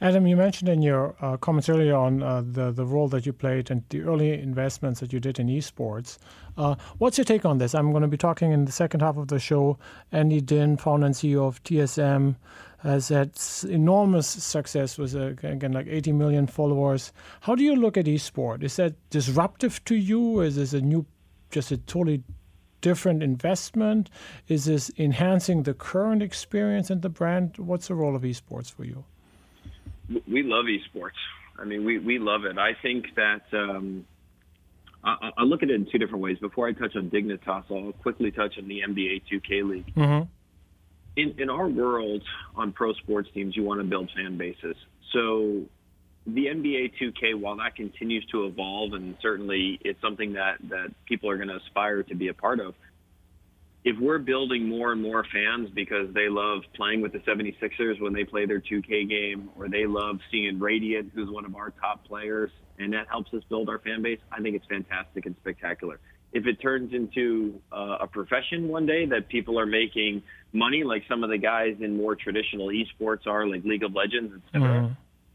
Adam, 0.00 0.26
you 0.26 0.36
mentioned 0.36 0.68
in 0.68 0.82
your 0.82 1.14
uh, 1.20 1.36
comments 1.36 1.68
earlier 1.68 1.94
on 1.94 2.22
uh, 2.22 2.42
the 2.44 2.70
the 2.70 2.84
role 2.84 3.08
that 3.08 3.26
you 3.26 3.32
played 3.32 3.70
and 3.70 3.82
the 3.88 4.02
early 4.02 4.32
investments 4.32 5.00
that 5.00 5.12
you 5.12 5.20
did 5.20 5.38
in 5.38 5.48
esports. 5.48 6.18
Uh, 6.56 6.74
what's 6.98 7.18
your 7.18 7.24
take 7.24 7.44
on 7.44 7.58
this? 7.58 7.74
I'm 7.74 7.90
going 7.90 8.02
to 8.02 8.08
be 8.08 8.16
talking 8.16 8.52
in 8.52 8.64
the 8.64 8.72
second 8.72 9.00
half 9.00 9.16
of 9.16 9.28
the 9.28 9.38
show. 9.38 9.78
Andy 10.12 10.40
Dinh, 10.40 10.78
founder 10.78 11.06
and 11.06 11.14
CEO 11.14 11.46
of 11.46 11.62
TSM, 11.64 12.36
has 12.78 13.08
had 13.08 13.32
enormous 13.68 14.28
success 14.28 14.98
with 14.98 15.16
uh, 15.16 15.32
again 15.42 15.72
like 15.72 15.86
80 15.88 16.12
million 16.12 16.46
followers. 16.46 17.12
How 17.40 17.54
do 17.54 17.64
you 17.64 17.74
look 17.74 17.96
at 17.96 18.06
esport? 18.06 18.62
Is 18.62 18.76
that 18.76 18.94
disruptive 19.10 19.84
to 19.86 19.94
you? 19.94 20.40
Is 20.40 20.56
this 20.56 20.72
a 20.72 20.80
new 20.80 21.06
just 21.50 21.70
a 21.72 21.78
totally 21.78 22.22
different 22.82 23.22
investment? 23.22 24.10
Is 24.48 24.66
this 24.66 24.90
enhancing 24.98 25.62
the 25.62 25.72
current 25.72 26.22
experience 26.22 26.90
and 26.90 27.00
the 27.00 27.08
brand? 27.08 27.56
What's 27.56 27.88
the 27.88 27.94
role 27.94 28.14
of 28.14 28.22
esports 28.22 28.70
for 28.70 28.84
you? 28.84 29.04
We 30.08 30.42
love 30.42 30.66
esports. 30.66 31.10
I 31.58 31.64
mean, 31.64 31.84
we, 31.84 31.98
we 31.98 32.18
love 32.18 32.44
it. 32.44 32.58
I 32.58 32.72
think 32.82 33.06
that 33.16 33.42
um, 33.52 34.04
I, 35.04 35.30
I 35.38 35.42
look 35.42 35.62
at 35.62 35.70
it 35.70 35.74
in 35.74 35.86
two 35.90 35.98
different 35.98 36.22
ways. 36.22 36.38
Before 36.38 36.68
I 36.68 36.72
touch 36.72 36.96
on 36.96 37.10
Dignitas, 37.10 37.64
I'll 37.70 37.92
quickly 37.92 38.30
touch 38.30 38.54
on 38.58 38.68
the 38.68 38.80
NBA 38.88 39.22
2K 39.32 39.68
League. 39.68 39.94
Mm-hmm. 39.94 40.28
In, 41.16 41.34
in 41.38 41.50
our 41.50 41.68
world, 41.68 42.22
on 42.56 42.72
pro 42.72 42.92
sports 42.94 43.28
teams, 43.32 43.56
you 43.56 43.62
want 43.62 43.80
to 43.80 43.84
build 43.84 44.10
fan 44.16 44.36
bases. 44.36 44.76
So 45.12 45.62
the 46.26 46.46
NBA 46.46 46.92
2K, 47.00 47.38
while 47.38 47.56
that 47.56 47.76
continues 47.76 48.26
to 48.32 48.46
evolve, 48.46 48.94
and 48.94 49.16
certainly 49.22 49.78
it's 49.84 50.00
something 50.00 50.32
that, 50.32 50.56
that 50.68 50.92
people 51.06 51.30
are 51.30 51.36
going 51.36 51.48
to 51.48 51.56
aspire 51.56 52.02
to 52.02 52.14
be 52.14 52.28
a 52.28 52.34
part 52.34 52.58
of, 52.60 52.74
if 53.84 53.98
we're 53.98 54.18
building 54.18 54.68
more 54.68 54.92
and 54.92 55.02
more 55.02 55.24
fans 55.30 55.68
because 55.74 56.12
they 56.14 56.28
love 56.28 56.62
playing 56.74 57.02
with 57.02 57.12
the 57.12 57.18
76ers 57.20 58.00
when 58.00 58.14
they 58.14 58.24
play 58.24 58.46
their 58.46 58.60
2K 58.60 59.08
game, 59.08 59.50
or 59.56 59.68
they 59.68 59.86
love 59.86 60.18
seeing 60.30 60.58
Radiant, 60.58 61.12
who's 61.14 61.30
one 61.30 61.44
of 61.44 61.54
our 61.54 61.70
top 61.70 62.04
players, 62.06 62.50
and 62.78 62.92
that 62.94 63.06
helps 63.08 63.32
us 63.34 63.42
build 63.48 63.68
our 63.68 63.78
fan 63.78 64.02
base, 64.02 64.18
I 64.32 64.40
think 64.40 64.56
it's 64.56 64.66
fantastic 64.66 65.26
and 65.26 65.36
spectacular. 65.40 66.00
If 66.32 66.46
it 66.46 66.60
turns 66.60 66.92
into 66.92 67.60
uh, 67.70 67.98
a 68.00 68.06
profession 68.06 68.68
one 68.68 68.86
day 68.86 69.06
that 69.06 69.28
people 69.28 69.60
are 69.60 69.66
making 69.66 70.22
money, 70.52 70.82
like 70.82 71.04
some 71.08 71.22
of 71.22 71.30
the 71.30 71.38
guys 71.38 71.76
in 71.80 71.96
more 71.96 72.16
traditional 72.16 72.68
esports 72.68 73.26
are, 73.26 73.46
like 73.46 73.64
League 73.64 73.84
of 73.84 73.94
Legends, 73.94 74.32
etc., 74.46 74.68
mm-hmm 74.68 74.92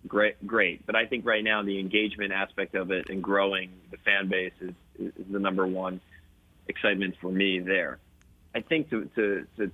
great, 0.07 0.45
great. 0.45 0.85
But 0.85 0.95
I 0.95 1.05
think 1.05 1.25
right 1.25 1.43
now 1.43 1.63
the 1.63 1.79
engagement 1.79 2.31
aspect 2.31 2.75
of 2.75 2.91
it 2.91 3.09
and 3.09 3.21
growing 3.21 3.71
the 3.91 3.97
fan 3.97 4.29
base 4.29 4.53
is, 4.61 4.73
is 4.97 5.25
the 5.29 5.39
number 5.39 5.67
one 5.67 5.99
excitement 6.67 7.15
for 7.21 7.31
me 7.31 7.59
there. 7.59 7.99
I 8.55 8.61
think 8.61 8.89
to, 8.89 9.09
to, 9.15 9.47
to 9.57 9.71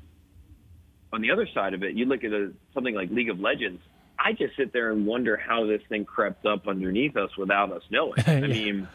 on 1.13 1.21
the 1.21 1.31
other 1.31 1.47
side 1.53 1.73
of 1.73 1.83
it, 1.83 1.95
you 1.95 2.05
look 2.05 2.23
at 2.23 2.31
a, 2.31 2.51
something 2.73 2.93
like 2.93 3.09
League 3.09 3.29
of 3.29 3.39
Legends. 3.39 3.81
I 4.19 4.33
just 4.33 4.55
sit 4.55 4.73
there 4.73 4.91
and 4.91 5.05
wonder 5.05 5.37
how 5.37 5.65
this 5.65 5.81
thing 5.89 6.05
crept 6.05 6.45
up 6.45 6.67
underneath 6.67 7.17
us 7.17 7.35
without 7.37 7.71
us 7.71 7.83
knowing. 7.89 8.21
I 8.27 8.41
mean, 8.41 8.87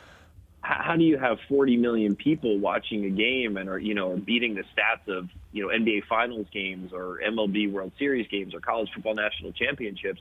how 0.62 0.96
do 0.96 1.04
you 1.04 1.18
have 1.18 1.38
40 1.48 1.76
million 1.76 2.16
people 2.16 2.58
watching 2.58 3.04
a 3.04 3.10
game 3.10 3.56
and 3.56 3.68
are 3.68 3.78
you 3.78 3.94
know 3.94 4.16
beating 4.16 4.54
the 4.54 4.62
stats 4.62 5.08
of 5.08 5.28
you 5.52 5.62
know 5.62 5.68
NBA 5.68 6.04
Finals 6.08 6.46
games 6.52 6.92
or 6.92 7.20
MLB 7.26 7.70
World 7.70 7.92
Series 7.98 8.28
games 8.28 8.54
or 8.54 8.60
college 8.60 8.90
football 8.94 9.14
national 9.14 9.52
championships? 9.52 10.20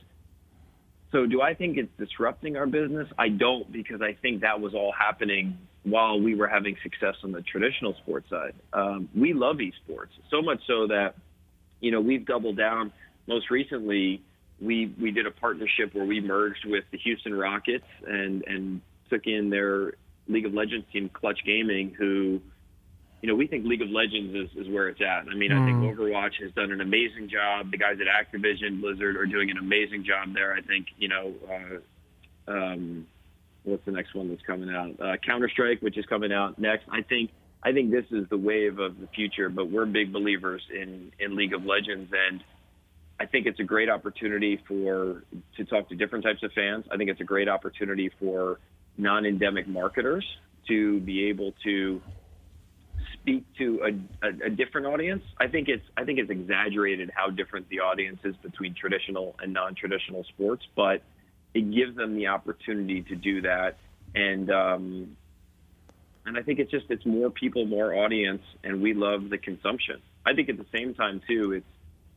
So 1.12 1.26
do 1.26 1.42
I 1.42 1.54
think 1.54 1.76
it's 1.76 1.90
disrupting 1.98 2.56
our 2.56 2.66
business? 2.66 3.08
I 3.18 3.28
don't 3.28 3.70
because 3.70 4.00
I 4.00 4.14
think 4.14 4.42
that 4.42 4.60
was 4.60 4.74
all 4.74 4.92
happening 4.92 5.58
while 5.82 6.20
we 6.20 6.34
were 6.34 6.46
having 6.46 6.76
success 6.82 7.14
on 7.24 7.32
the 7.32 7.42
traditional 7.42 7.94
sports 8.02 8.28
side. 8.28 8.54
Um, 8.72 9.08
we 9.14 9.32
love 9.32 9.56
esports 9.56 10.10
so 10.30 10.42
much 10.42 10.60
so 10.66 10.86
that 10.88 11.14
you 11.80 11.90
know 11.90 12.00
we've 12.00 12.26
doubled 12.26 12.56
down. 12.56 12.92
Most 13.26 13.50
recently, 13.50 14.22
we 14.60 14.94
we 15.00 15.10
did 15.10 15.26
a 15.26 15.30
partnership 15.30 15.94
where 15.94 16.04
we 16.04 16.20
merged 16.20 16.64
with 16.66 16.84
the 16.90 16.98
Houston 16.98 17.34
Rockets 17.34 17.86
and 18.06 18.44
and 18.46 18.80
took 19.08 19.26
in 19.26 19.50
their 19.50 19.94
League 20.28 20.46
of 20.46 20.54
Legends 20.54 20.86
team, 20.92 21.08
Clutch 21.12 21.40
Gaming, 21.44 21.94
who 21.98 22.40
you 23.22 23.28
know, 23.28 23.34
we 23.34 23.46
think 23.46 23.66
League 23.66 23.82
of 23.82 23.90
Legends 23.90 24.34
is, 24.34 24.66
is 24.66 24.72
where 24.72 24.88
it's 24.88 25.00
at. 25.00 25.28
I 25.30 25.34
mean, 25.34 25.50
mm. 25.50 25.60
I 25.60 25.66
think 25.66 25.78
mm. 25.78 25.94
Overwatch 25.94 26.42
has 26.42 26.52
done 26.52 26.72
an 26.72 26.80
amazing 26.80 27.28
job. 27.28 27.70
The 27.70 27.76
guys 27.76 27.98
at 28.00 28.06
Activision 28.06 28.80
Blizzard 28.80 29.16
are 29.16 29.26
doing 29.26 29.50
an 29.50 29.58
amazing 29.58 30.04
job 30.04 30.32
there. 30.34 30.54
I 30.54 30.62
think, 30.62 30.86
you 30.96 31.08
know, 31.08 31.34
uh, 32.48 32.50
um, 32.50 33.06
what's 33.64 33.84
the 33.84 33.92
next 33.92 34.14
one 34.14 34.28
that's 34.28 34.42
coming 34.42 34.70
out? 34.70 35.00
Uh, 35.00 35.16
Counter 35.24 35.48
Strike, 35.48 35.80
which 35.80 35.98
is 35.98 36.06
coming 36.06 36.32
out 36.32 36.58
next. 36.58 36.84
I 36.90 37.02
think 37.02 37.30
I 37.62 37.72
think 37.72 37.90
this 37.90 38.06
is 38.10 38.28
the 38.30 38.38
wave 38.38 38.78
of 38.78 38.98
the 38.98 39.06
future. 39.08 39.48
But 39.48 39.70
we're 39.70 39.86
big 39.86 40.12
believers 40.12 40.62
in 40.74 41.12
in 41.18 41.36
League 41.36 41.54
of 41.54 41.64
Legends, 41.64 42.12
and 42.12 42.42
I 43.18 43.26
think 43.26 43.46
it's 43.46 43.60
a 43.60 43.64
great 43.64 43.90
opportunity 43.90 44.60
for 44.66 45.22
to 45.56 45.64
talk 45.64 45.88
to 45.90 45.94
different 45.94 46.24
types 46.24 46.42
of 46.42 46.52
fans. 46.52 46.86
I 46.90 46.96
think 46.96 47.10
it's 47.10 47.20
a 47.20 47.24
great 47.24 47.48
opportunity 47.48 48.10
for 48.18 48.58
non-endemic 48.96 49.68
marketers 49.68 50.24
to 50.68 51.00
be 51.00 51.26
able 51.26 51.52
to 51.64 52.00
speak 53.14 53.44
to 53.58 53.80
a, 53.82 54.26
a, 54.26 54.46
a, 54.46 54.50
different 54.50 54.86
audience. 54.86 55.22
I 55.38 55.48
think 55.48 55.68
it's 55.68 55.84
I 55.96 56.04
think 56.04 56.18
it's 56.18 56.30
exaggerated 56.30 57.10
how 57.14 57.30
different 57.30 57.68
the 57.68 57.80
audience 57.80 58.20
is 58.24 58.34
between 58.36 58.74
traditional 58.74 59.36
and 59.40 59.52
non-traditional 59.52 60.24
sports, 60.24 60.64
but 60.74 61.02
it 61.54 61.70
gives 61.72 61.96
them 61.96 62.16
the 62.16 62.28
opportunity 62.28 63.02
to 63.02 63.16
do 63.16 63.42
that, 63.42 63.76
and 64.14 64.50
um, 64.50 65.16
and 66.26 66.36
I 66.36 66.42
think 66.42 66.58
it's 66.58 66.70
just 66.70 66.86
it's 66.90 67.06
more 67.06 67.30
people, 67.30 67.66
more 67.66 67.94
audience, 67.94 68.42
and 68.62 68.80
we 68.80 68.94
love 68.94 69.30
the 69.30 69.38
consumption. 69.38 70.00
I 70.24 70.34
think 70.34 70.48
at 70.48 70.58
the 70.58 70.66
same 70.74 70.94
time 70.94 71.20
too, 71.26 71.52
it's 71.52 71.66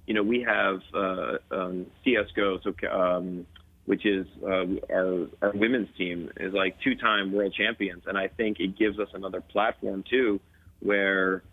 you 0.06 0.14
know 0.14 0.24
we 0.24 0.42
have 0.42 0.82
uh, 0.94 1.38
um, 1.52 1.88
CS:GO, 2.04 2.60
so 2.64 2.74
um, 2.90 3.46
which 3.86 4.06
is 4.06 4.28
uh, 4.44 4.66
our 4.92 5.28
our 5.42 5.52
women's 5.54 5.90
team 5.98 6.30
is 6.38 6.54
like 6.54 6.80
two-time 6.82 7.32
world 7.32 7.54
champions, 7.54 8.04
and 8.06 8.18
I 8.18 8.28
think 8.28 8.60
it 8.60 8.78
gives 8.78 9.00
us 9.00 9.10
another 9.14 9.42
platform 9.42 10.04
too, 10.10 10.40
where 10.80 11.44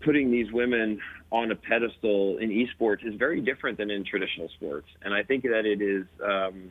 putting 0.00 0.30
these 0.30 0.50
women 0.52 1.00
on 1.30 1.50
a 1.50 1.56
pedestal 1.56 2.38
in 2.38 2.50
esports 2.50 3.06
is 3.06 3.14
very 3.14 3.40
different 3.40 3.78
than 3.78 3.90
in 3.90 4.04
traditional 4.04 4.48
sports, 4.48 4.88
and 5.02 5.12
I 5.12 5.22
think 5.22 5.42
that 5.44 5.66
it 5.66 5.82
is 5.82 6.06
um, 6.24 6.70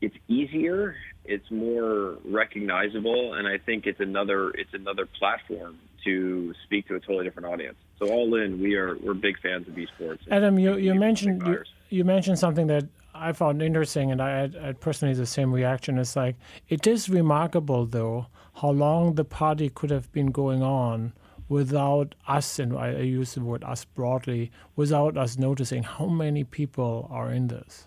it's 0.00 0.16
easier, 0.28 0.96
it's 1.24 1.50
more 1.50 2.18
recognizable, 2.24 3.34
and 3.34 3.48
I 3.48 3.58
think 3.58 3.86
it's 3.86 4.00
another 4.00 4.50
it's 4.50 4.74
another 4.74 5.06
platform 5.06 5.78
to 6.04 6.52
speak 6.64 6.86
to 6.88 6.96
a 6.96 7.00
totally 7.00 7.24
different 7.24 7.48
audience. 7.48 7.76
So 7.98 8.08
all 8.10 8.34
in, 8.34 8.60
we 8.60 8.74
are 8.74 8.96
we're 8.98 9.14
big 9.14 9.40
fans 9.40 9.66
of 9.66 9.74
esports. 9.74 10.20
Adam, 10.30 10.58
you, 10.58 10.76
you 10.76 10.94
mentioned 10.94 11.42
you, 11.46 11.62
you 11.88 12.04
mentioned 12.04 12.38
something 12.38 12.66
that 12.66 12.84
I 13.14 13.32
found 13.32 13.62
interesting, 13.62 14.10
and 14.12 14.20
I 14.20 14.50
I 14.60 14.66
had 14.66 14.80
personally 14.80 15.14
the 15.14 15.26
same 15.26 15.52
reaction. 15.52 15.98
It's 15.98 16.16
like 16.16 16.36
it 16.68 16.86
is 16.86 17.08
remarkable, 17.08 17.86
though, 17.86 18.26
how 18.56 18.70
long 18.70 19.14
the 19.14 19.24
party 19.24 19.70
could 19.70 19.90
have 19.90 20.12
been 20.12 20.30
going 20.30 20.62
on 20.62 21.12
without 21.48 22.14
us, 22.26 22.58
and 22.58 22.76
I 22.76 23.00
use 23.00 23.34
the 23.34 23.40
word 23.40 23.64
us 23.64 23.84
broadly, 23.84 24.50
without 24.76 25.16
us 25.16 25.38
noticing 25.38 25.82
how 25.82 26.06
many 26.06 26.44
people 26.44 27.08
are 27.10 27.30
in 27.30 27.48
this. 27.48 27.86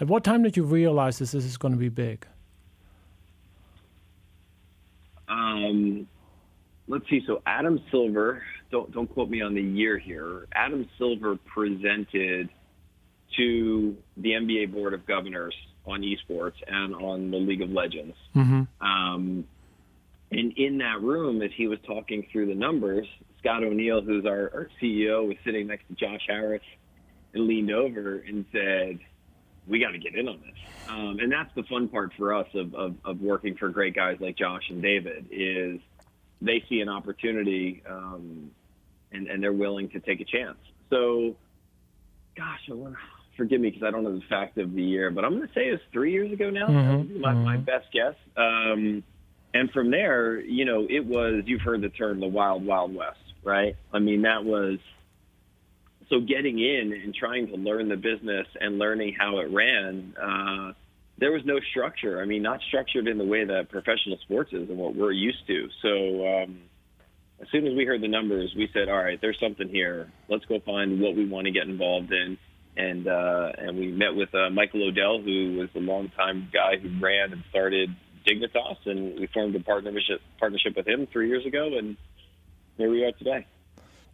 At 0.00 0.08
what 0.08 0.24
time 0.24 0.42
did 0.42 0.56
you 0.56 0.64
realize 0.64 1.18
this, 1.18 1.32
this 1.32 1.44
is 1.44 1.56
going 1.56 1.72
to 1.72 1.78
be 1.78 1.88
big? 1.88 2.26
Um, 5.28 6.08
let's 6.88 7.08
see. 7.08 7.22
So 7.26 7.42
Adam 7.46 7.80
Silver, 7.90 8.42
don't 8.70 8.90
don't 8.92 9.06
quote 9.06 9.30
me 9.30 9.42
on 9.42 9.54
the 9.54 9.62
year 9.62 9.96
here. 9.98 10.48
Adam 10.52 10.88
Silver 10.98 11.36
presented 11.36 12.48
to 13.36 13.96
the 14.16 14.30
NBA 14.30 14.72
Board 14.72 14.92
of 14.92 15.06
Governors 15.06 15.54
on 15.86 16.02
esports 16.02 16.54
and 16.66 16.94
on 16.94 17.30
the 17.30 17.36
League 17.36 17.62
of 17.62 17.70
Legends. 17.70 18.16
Mm-hmm. 18.34 18.62
Um, 18.84 19.44
and 20.30 20.52
in 20.56 20.78
that 20.78 21.00
room, 21.02 21.42
as 21.42 21.50
he 21.56 21.66
was 21.66 21.78
talking 21.86 22.26
through 22.30 22.46
the 22.46 22.54
numbers, 22.54 23.06
Scott 23.38 23.64
O'Neill, 23.64 24.00
who's 24.00 24.24
our, 24.26 24.50
our 24.54 24.68
CEO, 24.80 25.26
was 25.26 25.36
sitting 25.44 25.66
next 25.66 25.88
to 25.88 25.94
Josh 25.94 26.22
Harris 26.26 26.62
and 27.34 27.46
leaned 27.46 27.72
over 27.72 28.18
and 28.26 28.44
said, 28.52 29.00
"We 29.66 29.80
got 29.80 29.90
to 29.90 29.98
get 29.98 30.14
in 30.14 30.28
on 30.28 30.40
this." 30.40 30.88
Um, 30.88 31.18
and 31.20 31.32
that's 31.32 31.52
the 31.54 31.64
fun 31.64 31.88
part 31.88 32.12
for 32.16 32.34
us 32.34 32.46
of, 32.54 32.74
of, 32.74 32.94
of, 33.04 33.20
working 33.20 33.56
for 33.56 33.68
great 33.68 33.94
guys 33.94 34.18
like 34.20 34.36
Josh 34.36 34.62
and 34.70 34.82
David 34.82 35.26
is 35.30 35.80
they 36.40 36.64
see 36.68 36.80
an 36.80 36.88
opportunity 36.88 37.82
um, 37.88 38.50
and, 39.12 39.28
and 39.28 39.42
they're 39.42 39.52
willing 39.52 39.88
to 39.90 40.00
take 40.00 40.20
a 40.20 40.24
chance. 40.24 40.58
So, 40.90 41.36
gosh, 42.36 42.66
to 42.66 42.96
forgive 43.36 43.60
me 43.60 43.70
because 43.70 43.86
I 43.86 43.90
don't 43.90 44.04
know 44.04 44.14
the 44.14 44.24
fact 44.28 44.58
of 44.58 44.74
the 44.74 44.82
year, 44.82 45.10
but 45.10 45.24
I'm 45.24 45.36
going 45.36 45.46
to 45.46 45.54
say 45.54 45.66
it's 45.66 45.82
three 45.92 46.12
years 46.12 46.32
ago 46.32 46.50
now. 46.50 46.66
Mm-hmm. 46.66 47.20
My, 47.20 47.32
mm-hmm. 47.32 47.44
my, 47.44 47.56
best 47.56 47.86
guess. 47.92 48.14
Um, 48.36 49.02
and 49.54 49.70
from 49.70 49.90
there, 49.90 50.40
you 50.40 50.64
know, 50.64 50.86
it 50.88 51.04
was, 51.04 51.42
you've 51.46 51.62
heard 51.62 51.82
the 51.82 51.88
term 51.88 52.20
the 52.20 52.26
wild, 52.26 52.64
wild 52.64 52.94
west, 52.94 53.18
right? 53.42 53.76
I 53.92 53.98
mean, 53.98 54.22
that 54.22 54.44
was, 54.44 54.78
so 56.08 56.20
getting 56.20 56.58
in 56.58 56.92
and 56.92 57.14
trying 57.14 57.48
to 57.48 57.54
learn 57.54 57.88
the 57.88 57.96
business 57.96 58.46
and 58.60 58.78
learning 58.78 59.16
how 59.18 59.38
it 59.38 59.50
ran, 59.50 60.14
uh, 60.20 60.72
there 61.18 61.32
was 61.32 61.42
no 61.44 61.60
structure. 61.70 62.20
I 62.20 62.24
mean, 62.24 62.42
not 62.42 62.60
structured 62.68 63.06
in 63.06 63.18
the 63.18 63.24
way 63.24 63.44
that 63.44 63.68
professional 63.68 64.18
sports 64.22 64.52
is 64.52 64.68
and 64.68 64.78
what 64.78 64.94
we're 64.96 65.12
used 65.12 65.46
to. 65.46 65.68
So, 65.82 66.42
um, 66.42 66.58
as 67.40 67.48
soon 67.50 67.66
as 67.66 67.74
we 67.74 67.86
heard 67.86 68.02
the 68.02 68.08
numbers, 68.08 68.52
we 68.56 68.68
said, 68.72 68.88
all 68.88 69.02
right, 69.02 69.20
there's 69.20 69.38
something 69.38 69.68
here. 69.68 70.10
Let's 70.28 70.44
go 70.44 70.60
find 70.60 71.00
what 71.00 71.16
we 71.16 71.26
want 71.26 71.46
to 71.46 71.50
get 71.50 71.68
involved 71.68 72.12
in 72.12 72.36
and 72.76 73.06
uh, 73.06 73.52
and 73.58 73.76
we 73.76 73.90
met 73.90 74.14
with 74.14 74.34
uh, 74.34 74.50
Michael 74.50 74.88
O'Dell, 74.88 75.20
who 75.20 75.56
was 75.58 75.68
a 75.74 75.80
longtime 75.80 76.48
guy 76.52 76.76
who 76.76 76.88
ran 77.00 77.32
and 77.32 77.42
started 77.50 77.90
Dignitas, 78.26 78.76
and 78.86 79.18
we 79.18 79.26
formed 79.26 79.56
a 79.56 79.60
partnership 79.60 80.20
partnership 80.38 80.76
with 80.76 80.86
him 80.86 81.06
three 81.06 81.28
years 81.28 81.46
ago, 81.46 81.76
and 81.78 81.96
here 82.76 82.90
we 82.90 83.04
are 83.04 83.12
today. 83.12 83.46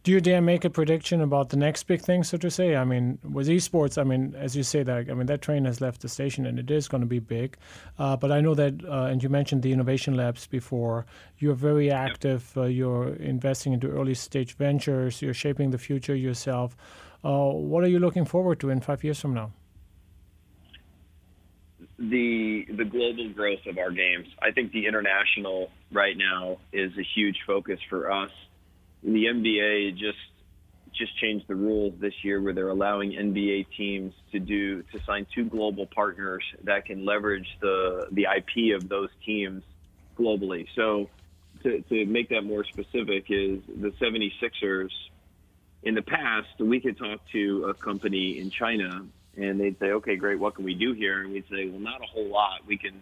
Do 0.06 0.12
you 0.12 0.20
dare 0.20 0.40
make 0.40 0.64
a 0.64 0.70
prediction 0.70 1.20
about 1.20 1.48
the 1.48 1.56
next 1.56 1.82
big 1.82 2.00
thing, 2.00 2.22
so 2.22 2.38
to 2.38 2.48
say? 2.48 2.76
I 2.76 2.84
mean, 2.84 3.18
with 3.28 3.48
esports, 3.48 3.98
I 3.98 4.04
mean, 4.04 4.36
as 4.38 4.54
you 4.54 4.62
say 4.62 4.84
that, 4.84 5.10
I 5.10 5.14
mean, 5.14 5.26
that 5.26 5.42
train 5.42 5.64
has 5.64 5.80
left 5.80 6.00
the 6.00 6.08
station 6.08 6.46
and 6.46 6.60
it 6.60 6.70
is 6.70 6.86
going 6.86 7.00
to 7.00 7.08
be 7.08 7.18
big. 7.18 7.56
Uh, 7.98 8.16
but 8.16 8.30
I 8.30 8.40
know 8.40 8.54
that, 8.54 8.84
uh, 8.84 9.06
and 9.06 9.20
you 9.20 9.28
mentioned 9.28 9.64
the 9.64 9.72
innovation 9.72 10.14
labs 10.14 10.46
before. 10.46 11.06
You're 11.38 11.56
very 11.56 11.90
active. 11.90 12.56
Uh, 12.56 12.66
you're 12.66 13.14
investing 13.14 13.72
into 13.72 13.90
early 13.90 14.14
stage 14.14 14.54
ventures. 14.54 15.20
You're 15.22 15.34
shaping 15.34 15.72
the 15.72 15.78
future 15.78 16.14
yourself. 16.14 16.76
Uh, 17.24 17.48
what 17.48 17.82
are 17.82 17.88
you 17.88 17.98
looking 17.98 18.26
forward 18.26 18.60
to 18.60 18.70
in 18.70 18.80
five 18.80 19.02
years 19.02 19.18
from 19.18 19.34
now? 19.34 19.50
The 21.98 22.66
the 22.76 22.84
global 22.84 23.30
growth 23.30 23.64
of 23.66 23.78
our 23.78 23.90
games. 23.90 24.26
I 24.42 24.50
think 24.50 24.72
the 24.72 24.86
international 24.86 25.70
right 25.90 26.16
now 26.16 26.58
is 26.72 26.92
a 26.98 27.02
huge 27.14 27.38
focus 27.46 27.80
for 27.88 28.12
us. 28.12 28.30
The 29.02 29.24
NBA 29.24 29.96
just 29.96 30.18
just 30.92 31.16
changed 31.18 31.46
the 31.48 31.54
rules 31.54 31.94
this 32.00 32.12
year 32.22 32.40
where 32.40 32.52
they're 32.52 32.68
allowing 32.68 33.12
NBA 33.12 33.66
teams 33.76 34.12
to 34.32 34.38
do 34.38 34.82
to 34.82 35.00
sign 35.06 35.26
two 35.34 35.44
global 35.44 35.86
partners 35.86 36.44
that 36.64 36.84
can 36.84 37.04
leverage 37.04 37.48
the 37.60 38.08
the 38.12 38.24
IP 38.24 38.76
of 38.76 38.88
those 38.88 39.10
teams 39.24 39.62
globally. 40.18 40.66
So 40.74 41.08
to, 41.62 41.80
to 41.82 42.06
make 42.06 42.28
that 42.30 42.42
more 42.42 42.64
specific 42.64 43.26
is 43.28 43.60
the 43.68 43.92
76ers 44.00 44.90
in 45.82 45.94
the 45.94 46.02
past, 46.02 46.48
we 46.58 46.80
could 46.80 46.98
talk 46.98 47.20
to 47.32 47.66
a 47.70 47.74
company 47.74 48.38
in 48.40 48.50
China 48.50 49.06
and 49.36 49.60
they'd 49.60 49.78
say, 49.78 49.86
okay, 49.86 50.16
great, 50.16 50.38
what 50.38 50.54
can 50.54 50.64
we 50.64 50.74
do 50.74 50.92
here? 50.92 51.20
And 51.20 51.32
we'd 51.32 51.44
say, 51.50 51.68
well, 51.68 51.80
not 51.80 52.02
a 52.02 52.06
whole 52.06 52.28
lot. 52.28 52.60
We 52.66 52.76
can 52.76 53.00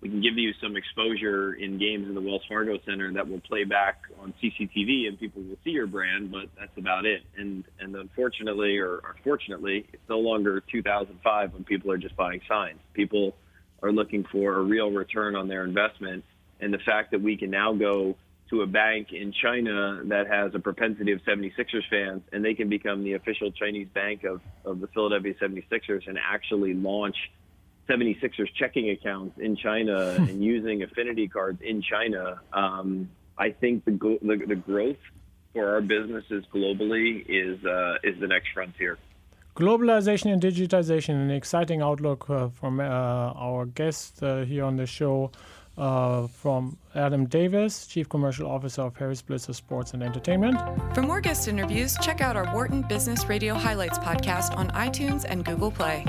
we 0.00 0.10
can 0.10 0.20
give 0.20 0.36
you 0.36 0.52
some 0.62 0.76
exposure 0.76 1.54
in 1.54 1.78
games 1.78 2.06
in 2.06 2.14
the 2.14 2.20
Wells 2.20 2.42
Fargo 2.46 2.78
Center 2.84 3.10
that 3.14 3.26
will 3.26 3.40
play 3.40 3.64
back 3.64 4.02
on 4.20 4.34
CCTV 4.42 5.08
and 5.08 5.18
people 5.18 5.40
will 5.40 5.56
see 5.64 5.70
your 5.70 5.86
brand, 5.86 6.30
but 6.30 6.50
that's 6.58 6.76
about 6.76 7.06
it. 7.06 7.22
And 7.36 7.64
and 7.80 7.96
unfortunately 7.96 8.78
or, 8.78 8.96
or 8.96 9.16
fortunately, 9.24 9.86
it's 9.92 10.08
no 10.08 10.18
longer 10.18 10.62
2005 10.70 11.54
when 11.54 11.64
people 11.64 11.90
are 11.90 11.98
just 11.98 12.16
buying 12.16 12.40
signs. 12.48 12.80
People 12.92 13.34
are 13.82 13.92
looking 13.92 14.24
for 14.24 14.56
a 14.56 14.62
real 14.62 14.90
return 14.90 15.36
on 15.36 15.48
their 15.48 15.64
investment, 15.64 16.24
and 16.60 16.72
the 16.72 16.78
fact 16.78 17.10
that 17.10 17.20
we 17.20 17.36
can 17.36 17.50
now 17.50 17.72
go 17.72 18.16
to 18.54 18.62
a 18.62 18.66
bank 18.66 19.12
in 19.12 19.32
China 19.32 20.02
that 20.04 20.26
has 20.28 20.54
a 20.54 20.58
propensity 20.58 21.12
of 21.12 21.20
76ers 21.24 21.88
fans, 21.90 22.22
and 22.32 22.44
they 22.44 22.54
can 22.54 22.68
become 22.68 23.02
the 23.02 23.14
official 23.14 23.50
Chinese 23.50 23.88
bank 23.92 24.24
of, 24.24 24.40
of 24.64 24.80
the 24.80 24.86
Philadelphia 24.88 25.34
76ers 25.42 26.06
and 26.06 26.18
actually 26.18 26.74
launch 26.74 27.16
76ers 27.88 28.48
checking 28.58 28.90
accounts 28.90 29.38
in 29.38 29.56
China 29.56 30.14
and 30.18 30.42
using 30.42 30.82
affinity 30.82 31.28
cards 31.28 31.60
in 31.62 31.82
China. 31.82 32.40
Um, 32.52 33.10
I 33.36 33.50
think 33.50 33.84
the, 33.84 33.92
the, 34.22 34.44
the 34.46 34.56
growth 34.56 35.02
for 35.52 35.74
our 35.74 35.80
businesses 35.80 36.44
globally 36.54 37.24
is 37.28 37.64
uh, 37.64 37.96
is 38.02 38.18
the 38.20 38.28
next 38.28 38.48
frontier. 38.54 38.98
Globalization 39.56 40.32
and 40.32 40.42
digitization, 40.42 41.10
an 41.10 41.30
exciting 41.30 41.80
outlook 41.80 42.28
uh, 42.28 42.48
from 42.48 42.80
uh, 42.80 42.84
our 42.84 43.66
guest 43.66 44.20
uh, 44.22 44.44
here 44.44 44.64
on 44.64 44.76
the 44.76 44.86
show 44.86 45.30
uh, 45.76 46.26
from 46.26 46.76
Adam 46.94 47.26
Davis, 47.26 47.86
Chief 47.86 48.08
Commercial 48.08 48.48
Officer 48.50 48.82
of 48.82 48.96
Harris 48.96 49.22
Blitzer 49.22 49.54
Sports 49.54 49.94
and 49.94 50.02
Entertainment. 50.02 50.58
For 50.94 51.02
more 51.02 51.20
guest 51.20 51.48
interviews, 51.48 51.96
check 52.00 52.20
out 52.20 52.36
our 52.36 52.52
Wharton 52.54 52.82
Business 52.82 53.26
Radio 53.26 53.54
Highlights 53.54 53.98
podcast 53.98 54.56
on 54.56 54.68
iTunes 54.70 55.24
and 55.28 55.44
Google 55.44 55.70
Play. 55.70 56.04